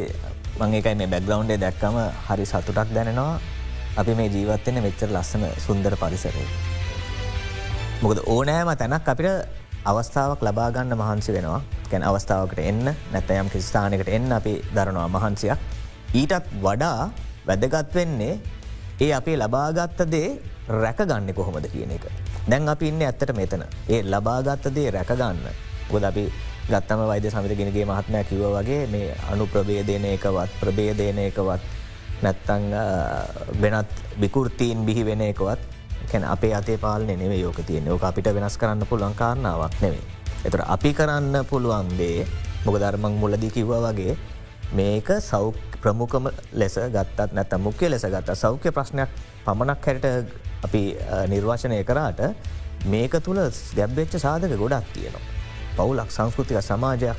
[0.59, 1.97] මංඒකයි මේ බැග්ලවන්්ඩේ දැක්කම
[2.29, 3.39] හරි සතුටක් දැනෙනවා.
[3.97, 6.45] අපි මේ ජීවත්වෙන මෙච්චර ලස්සන සුන්දර පරිසරය.
[8.01, 9.29] මොකද ඕනෑම තැනක් අපිට
[9.85, 11.61] අවස්ථාවක් ලබාගන්න මහන්සි වෙනවා.
[11.91, 15.59] ගැන අවස්ථාවකට එන්න නැතයම් කිස්ථානකට එන්න අපි දරනවා මහන්සියක්.
[16.13, 17.09] ඊටත් වඩා
[17.47, 18.39] වැදගත් වෙන්නේ
[18.99, 20.29] ඒ අපේ ලබාගත්ත දේ
[20.67, 22.05] රැකගන්න කොහොමද කියන එක.
[22.49, 23.63] දැන් අපි ඉන්න ඇත්තට මෙතන.
[23.89, 25.41] ඒ ලබාගත්ත දේ රැකගන්න.
[25.91, 26.23] ගොද අපි
[26.69, 31.61] ගත්තම වෛද්‍ය සමිතගෙනගේ මහත්මය කිව වගේ මේ අනු ප්‍රබේදයන එකවත් ප්‍රබේදයන එකවත්
[32.23, 32.63] නැත්තං
[33.61, 35.61] වෙනත් විකෘතීන් බිහි වෙන එකවත්
[36.11, 40.03] කැන අපේ අතේ පාලන නෙවේ යෝක තියන්නේ ඕක අපිට වෙනස් කරන්න පුළුවන් කාරණාවක් නෙවේ.
[40.45, 42.27] එතුර අපි කරන්න පුළුවන්දේ
[42.65, 44.17] මොක ධර්මං මුලදි කිව්වා වගේ
[44.73, 49.09] මේක සෞ ප්‍රමුඛම ලෙස ගත්තත් නැත මුක්‍ය ලෙස ගත්ත සෞඛ්‍ය ප්‍රශ්නයක්
[49.45, 50.05] පමණක් හැරට
[50.65, 50.81] අපි
[51.33, 52.21] නිර්වාශනය කරාට
[52.93, 53.41] මේක තුළ
[53.77, 55.25] ගැබ්බෙච්ච සාධක ගොඩක් තියෙනවා.
[55.77, 57.17] පවුලක් සංස්කෘතික සමාජයක්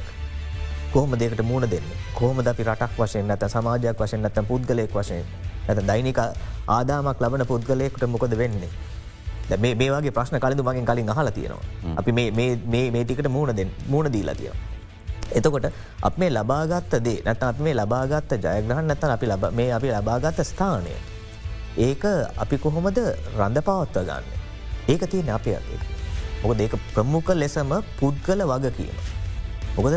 [0.92, 1.88] කොහම දෙකට මුණ දෙන්න
[2.18, 5.24] කොහම අපි රටක් වශයෙන් නැත සමාජයක් වශයෙන් නැත පුද්ගලයෙක් වශයෙන්
[5.68, 6.18] ඇත දෛනික
[6.68, 8.70] ආදාමක් ලබන පුද්ගලයෙකුට මොකද වෙන්නේ.
[9.62, 11.94] මේ මේගේ ප්‍රශ්න කලින්ඳ මගින් කලින් අහලා තියෙනවා.
[12.00, 14.77] අපි මේ ටිකට මුණ මුණ දීලා තියෙනවා.
[15.32, 15.66] එතකොට
[16.02, 20.94] අප මේ ලබාගත්ත දේ නැත අප මේ ලබාගත්ත ජයග්‍රහන් නැතන් අපි මේ අපි ලබාගත්ත ස්ථානය.
[21.78, 22.04] ඒක
[22.36, 22.98] අපි කොහොමද
[23.38, 24.24] රඳ පවත්ව ගන්න.
[24.88, 25.46] ඒක තියෙන අප
[26.42, 28.98] මොකද ඒක ප්‍රමුඛ ලෙසම පුද්ගල වග කියීම.
[29.76, 29.94] මොකද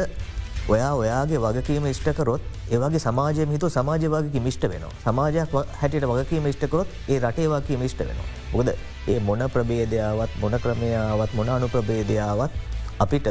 [0.67, 6.87] ඔයා ඔයාගේ වගකීම ඉෂ්ටකරොත් ඒවගේ සමාජය හිතු සමාජ වගේ මිෂ්ට වෙනවා සමාජයක් හැටියට වගකීම ඉෂ්ටකරොත්
[7.09, 8.27] ඒ රටේ වගේ මිෂ්ට වෙනවා.
[8.53, 8.69] මොකද
[9.07, 12.51] ඒ මොන ප්‍රබේදයාවත් මොන ක්‍රමයාවත් මොන අනු ප්‍රබේදයාවත්
[12.99, 13.27] අපිට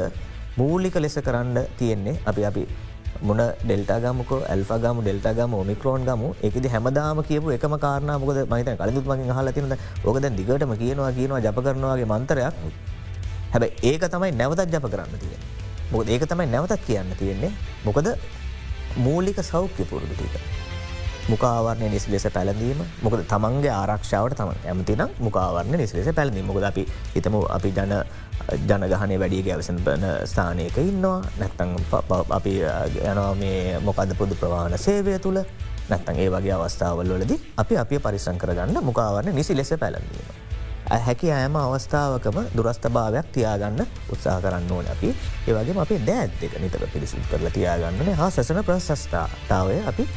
[0.60, 2.64] මූලික ලෙස කරන්න තියෙන්නේ අපි අපි
[3.28, 8.12] මොන ඩෙල්ටාගමක ඇල්ෆගම ඩෙල්ටාගම මිකරෝන් ගම එකද හැමදාම කියපු එකම කාරණ.
[8.22, 12.54] මොකද මහිත කලදුත් මගින් හල තිනද ඕකද දිගටම කියනවා කියනවා ජප කරනවාගේ මන්තරයක්.
[13.52, 15.36] හැබැ ඒක තමයි නැවතත් ජප කරන්න තිය.
[15.92, 17.52] මොක ඒක තමයි නැවතත් කියන්න තියෙන්නේ.
[17.84, 18.08] මොකද
[18.96, 20.34] මූලික සෞඛ්‍ය පුරුදු ටික.
[21.28, 22.80] මුකාවරණය නිසි ලෙස පැලඳීම.
[23.04, 26.82] මොකද තමන්ගේ ආරක්ෂාවට තම ඇමතිනම් මුකාවරණ නිසි ලෙස පැළඳීම මොකද අපි
[27.14, 27.94] හිතම අපි ජන
[28.50, 31.74] ජනගහනය වැඩිය ගැවසන් බන ස්ථානයක ඉන්නවා නැත්තං
[32.30, 32.54] අපි
[33.04, 35.42] යනවා මේ මොකද පොදු ප්‍රවාණ සේවය තුළ
[35.88, 40.34] නැත්තන් ඒ වගේ අවස්ථාවල්ලොලද අපි අපි පරිසං කරගන්න මුකාවරණ නිසි ලෙස පැළඳීම.
[40.98, 45.14] හැකි ඇම අවස්ථාවකම දුරස්ථ භාවයක් තියාගන්න උත්සා කරන්න ඕන අපි
[45.46, 50.08] ඒවගේ අපේ දෑත් දෙක නිතර පිරිසිදු කරලා තියාගන්නන හා සසන ප්‍රශස්ථාතාවය අපි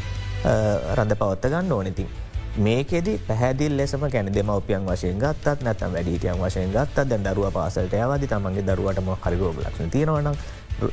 [0.96, 2.10] රඳ පවත්ත ගන්න ඕනෙතින්.
[2.58, 8.28] මේකෙද පැහැදිල් ලෙසම ගැන දෙමවපියන් වශයෙන් ගත්තත් නැතම් වැඩිටියන් වශයෙන් ගත්තත් දැන් දරුව පාසලට යවාදි
[8.28, 10.36] තමන්ගේ දරුවටම හරිරෝග ලක්ෂණ තියෙනවනම්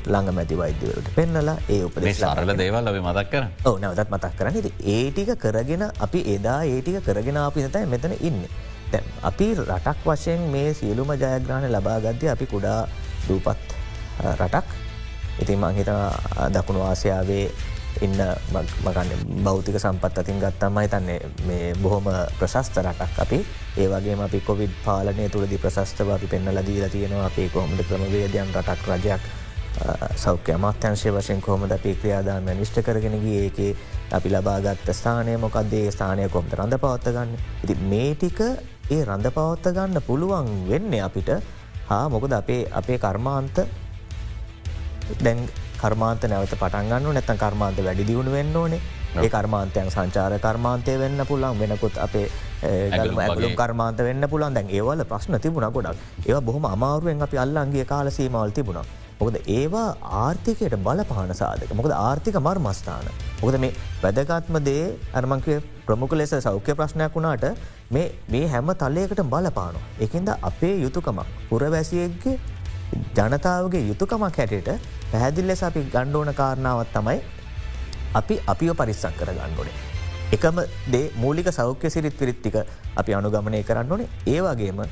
[0.07, 4.73] ළඟ මැති වෛද්‍යවලට පෙන්නලා ඒ උප සරල දේවල් ලබ මතක් කර ඕ නැවතත් මතක් කරන්න.
[4.87, 8.41] ඒටික කරගෙන අපි එදා ඒටික කරගෙන අපි නතයි මෙතන ඉන්න.
[8.93, 12.89] තැන් අපි රටක් වශයෙන් මේ සියලුම ජයග්‍රහණ ලබාගද්‍ය අපි කුඩා
[13.29, 13.77] දූපත්
[14.37, 14.65] රටක්.
[15.43, 15.93] ඉතින් මංහිත
[16.53, 17.45] දකුණු ආසියාවේ
[18.07, 18.21] ඉන්න
[18.85, 23.39] මගන්න බෞතික සම්පත් අතින් ගත්තම්මයි තන්නේ මේ බොහොම ප්‍රශස්ත රටක් අපි.
[23.77, 27.27] ඒවගේ අපි කොවිඩ් පාලනය තුළදි ප්‍රශස්තව අපි පෙන්න ලදීල තියෙනවා.
[27.27, 29.23] අපේ කොහොමද ක්‍රමවේදයන් රටක් රජයක්
[30.17, 33.77] සෞඛ්‍ය අමාත්‍යංශය වශයෙන් කොහොමද අපි ක්‍රියාදාම නිෂ්ට කරගෙනගේ ඒකේ
[34.17, 37.33] අපි ලබාගත්ත ස්ථානය මොකක්දේ ස්ථානය කොමට රඳ පවත්තගන්න
[37.65, 38.41] ඉති මේටික
[38.91, 41.31] ඒ රඳ පවත්ත ගන්න පුළුවන් වෙන්න අපිට.
[41.91, 43.57] හා මොකද අපේ අපේ කර්මාන්ත
[45.25, 45.39] දැන්
[45.83, 48.81] කර්මාන්ත නැවත පටන්ගන්න නැතන් කර්මාන්ත වැඩි දියුණු වෙන්න ඕනේ.
[49.23, 52.27] ඒ කර්මාන්තයන් සංචාර කර්මාන්තය වෙන්න පුළන් වෙනකුත් අපේ
[52.63, 55.97] ඇගලුම් කර්මාන්ත වෙන්න පුළන් දැන් ඒවල ප්‍රශ්න තිබුණ ගොඩක්.
[56.31, 58.85] ඒ බොහොම අමාරුවෙන් අපි අල්ලන්ගේ කාල සීමවල් තිබුණා.
[59.21, 59.89] මොකද ඒවා
[60.21, 61.73] ආර්ථිකයට බලපාන සාධක.
[61.81, 63.11] මොකද ආර්ථික මර්මස්ථාන.
[63.41, 63.73] මොකද මේ
[64.05, 64.87] වැදගත්ම දේ
[65.19, 65.59] අරමංකය
[65.89, 67.45] ප්‍රමුඛ ලෙස සෞඛ්‍ය ප්‍රශ්නයක් වුණාට
[67.97, 69.81] මේ හැම තල්ලයකට බලපානු.
[70.07, 71.21] එකන්ද අපේ යුතුකමක්.
[71.51, 72.39] පුරවැසියෙක්ගේ
[73.17, 74.71] ජනතාවගේ යුතුකමක් හැටට
[75.13, 77.19] පැහැදිල් ලෙස අපි ගණ්ඩෝන කාරණාවත් තමයි
[78.15, 79.77] අපි අපිෝ පරිස්සං කර ගණ්ඩෝනේ.
[80.33, 80.59] එකම
[80.93, 82.57] දේ මූලික සෞඛ්‍ය සිරිත් පිරිත්තික
[82.97, 84.83] අපි අනුගමනය කරන්න ඕනේ ඒවගේම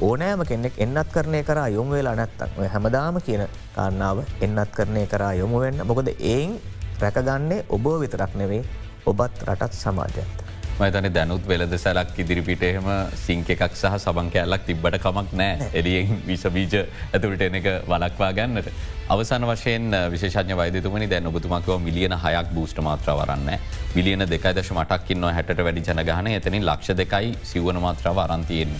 [0.00, 3.44] ඕනෑම කෙනෙක් එන්නත් කරණය කර යොමු වෙලා නැත්තක් හැමදාම කියන
[3.76, 6.58] කාරණාව එන්නත් කරණය කරා යොමු වෙන්න මොකද එයින්
[7.02, 8.62] රැකගන්නේ ඔබෝ විතරක් නෙවේ
[9.06, 10.45] ඔබත් රටත් සමාජයත්.
[10.76, 16.74] මතන දැනුත් වෙලද සැලක් ඉදිරිපිටහෙම සිංක එකක් සහ සබං කෑල්ලක් තිබ්බට කමක් නෑ එලියෙන් විසබීජ
[17.12, 18.68] ඇතුළට එන එක වලක්වා ගන්නට.
[19.08, 23.48] අවසන වශයෙන් විශේෂඥ වෛදතුමනි දැන් ඔබතුමක්ව මිලියන හයක් බූෂ්ට මාත්‍ර වරන්න
[23.94, 28.76] මිලියන දෙකයි දශ මටක්කින්න හැට වැඩි ජනගහන එතනින් ලක්ෂ දෙකයි සිවන මාත්‍රාව අරන්තියෙන්.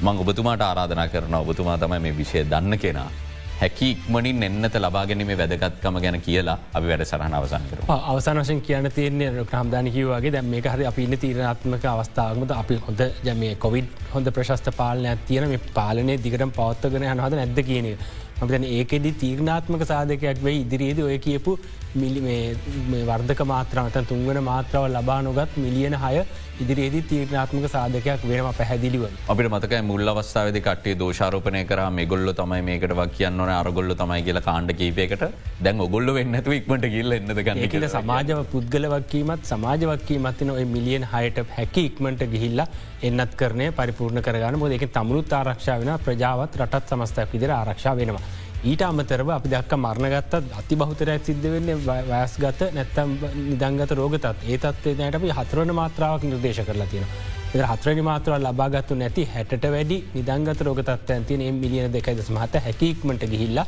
[0.00, 3.10] මං ඔබතුමාට ආරාධනා කරන ඔබතුමා තමයි මේ විෂය දන්න කෙනා.
[3.54, 8.90] හැකි ඉක්මනින් එන්නත ලබාගැනීම වැදගත්කම ගැන කියලා අපි වැඩ සරහන අවසන් කර අවසාන වශයෙන් කියන්න
[8.90, 15.24] තියන්නේ ක්‍රම්දානිකවගේ දැ මේ හරි අපින්න තීරණත්මක අවස්ථාවමද අපි හොඳ ජමේ කොවිඩ් හොඳ ප්‍රශස්ත පාලනයක්
[15.26, 17.96] තියෙන මේ පාලනය දිගට පවත්තගෙන හනහද නැද්ද කියනේ
[18.40, 25.56] අපිතන ඒකෙදි තීරණාත්මක සාධකයක් වෙයි ඉදිරියේද ඔය කියපු මිලි වර්ධක මාත්‍රාවත තුන්වන මාත්‍රාව ලබා නොගත්
[25.64, 26.14] මිලියන හය
[26.62, 29.04] ඉදිරියේදී තීරණාත්මක සාධකයක් වෙනම පැහැදිලිව.
[29.32, 34.44] අපිට මතක මුල් අවස්ථාවද කටේ දෝෂාරෝපනය කර මෙගොල්ල තමයි මේකට වක් කියන්නන අරගොල්ල තමයි කියලා
[34.48, 35.24] කාණ්ඩ කීපයකට
[35.66, 41.84] දැන් ඔගොල්ල වෙන්නතු ඉක්මට කියල්ල එන්නද ගන්න කියල සමාජව පුද්ගලවක්කීමත් සමාජවක්කීමත්තින ඔය මිලියන් හයට හැකි
[41.90, 42.68] ඉක්මට ගිහිල්ලා
[43.08, 48.22] එන්නත් කරනය පරිපූර්ණ කරගන්න මොද එක තමුණුත් ආරක්ෂා වෙන ප්‍රජාවත් රටත් සමස්තයක් විදිර ආරක්ෂා වෙනවා.
[48.62, 51.74] ඊට අමතරව අපි දක්ක මරණගත්තත් අති බහුතරයක් සිද්ධ වෙන්නේ
[52.10, 53.14] වයස් ගත නැත්තම්
[53.50, 57.06] නිදංගත රෝගතත් ඒතත්වේ නයට අපි හතරවන මාත්‍රාවක් නිර්දේශ කරලා තියෙන.
[57.54, 63.66] එ හතරනි මාත්‍රව ලබාගත්තු නැති හැට වැඩි නිදංගත රෝගතත් ඇතින මිලියන දෙකයිදස මහත හැකික්මට ගිහිල්ලා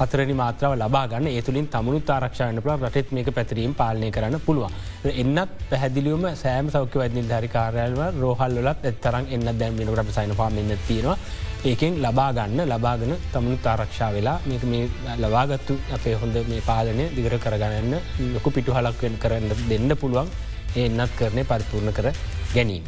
[0.00, 4.72] හතරනි මාත්‍රාව ලබාගන්න ඒතුලින් තමුණු ආරක්ෂායන පුළ රටත් මේක පැතිරීම පාලනය කරන්න පුළුවන්.
[5.22, 11.18] එන්නත් පැහැදිලියුම සෑම සෞඛ්‍ය වැදනි ධරි කාරයල්ව රෝහල්ලත් එත්තරන් එන්න දැම් වෙනකට සයින පාමන්න තියෙනවා.
[11.62, 14.84] ඒකෙන් ලබාගන්න ලබාගෙන තමුණු ආරක්ෂා වෙලා මේක මේ
[15.18, 17.92] ලබාගත්තු අපේ හොඳ මේ පාලනය දිගර කරගන්න
[18.34, 20.30] ලොකු පිටු හලක්වෙන් කරන්න දෙන්න පුළුවන්
[20.76, 22.08] එන්නත් කරනය පරිපූර්ණ කර
[22.54, 22.84] ගැනීම.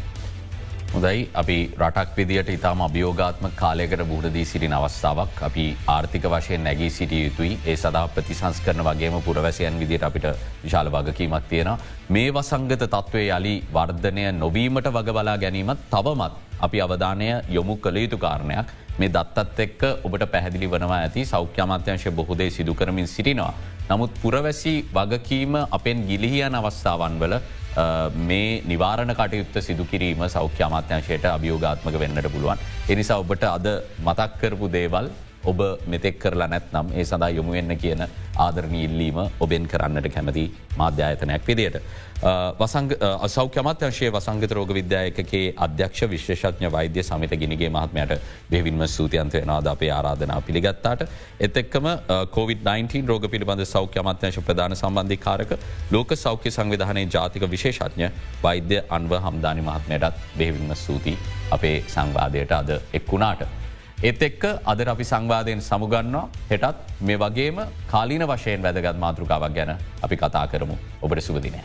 [0.94, 7.20] හොදයි අපි රටක් විදිට ඉතාම අභියෝගාත්ම කාලයකට බුහදදී සිටින අවස්ථාවක් අපි ආර්ථික වශයෙන් නැගී සිටිය
[7.22, 10.26] යුතුයි ඒ සදා ප්‍රතිසංස් කරන වගේම පුරවැසියන් විදිට අපිට
[10.64, 11.70] විශාල වගකීමත් තියෙන.
[12.10, 18.18] මේ වසංගත තත්ත්වය යළි වර්ධනය නොවීමට වග බලා ගැනීමත් තවමත් අපි අවධානය යොමු කළ යුතු
[18.18, 23.54] කාරණයක් මේ දත්තත් එක්ක ඔබට පැහැදිලි වනවා ඇති සෞඛ්‍යමාත්‍යංශය බොහොදේ සිදු කරමින් සිටිනවා.
[23.88, 27.40] නමුත් පුරවැසි වගකීම අපෙන් ගිලිහියන අවස්ථාවන් වල
[28.28, 32.58] මේ නිවාරණ කටයුත්ත සිදුකිරීම සෞඛ්‍ය අමාත්‍යංශයට අභියෝගාත්මක වෙන්නට පුළුවන්.
[32.88, 33.68] එනිසා ඔබට අද
[34.06, 35.08] මතක් කරපු දේවල්
[35.44, 40.44] ඔබ මෙතෙක් කරලා නැත්නම් ඒ සඳහා යොමුවෙන්න කියන ආදරණී ඉල්ලීම ඔබෙන් කරන්නට කැමති
[40.78, 41.82] මාධ්‍යායතනයක් විදියට.
[42.22, 48.12] අසෞඛ්‍යමත්‍යංශයේ වසංගත රෝග විද්‍යායකගේ අධ්‍යක්ෂ විශේෂඥ වෛද්‍ය සමිත ගිනිගේ මහත්මයට
[48.50, 51.02] බෙවින්ම සූතියන්තය නාද අපේ ආරාධනා පිළිගත්තාට.
[51.40, 51.88] එතෙක්කම
[52.36, 55.56] COVID-19 රෝග පිළිබඳ සෞඛ්‍යමත්‍යංශ ප්‍රධාන සම්බන්ධි කාරක
[55.90, 58.12] ලෝක සෞඛ්‍ය සංවිධානයේ ජාතික විශේෂඥ
[58.42, 61.18] වෛද්‍ය අන්ව හම්දානි මහත්මයටත් බෙවින්ම සූති
[61.50, 63.61] අපේ සංවාදයට අද එක්වුණාට.
[64.02, 69.70] එත් එක්ක අද අපි සංවාධයෙන් සමුගන්නවා හෙටත් මේ වගේම කාලීන වශයෙන් වැදගත් මාතෘකාවක් ගැන
[70.02, 71.62] අපි කතා කරමු ඔබට සුවදිනයක්.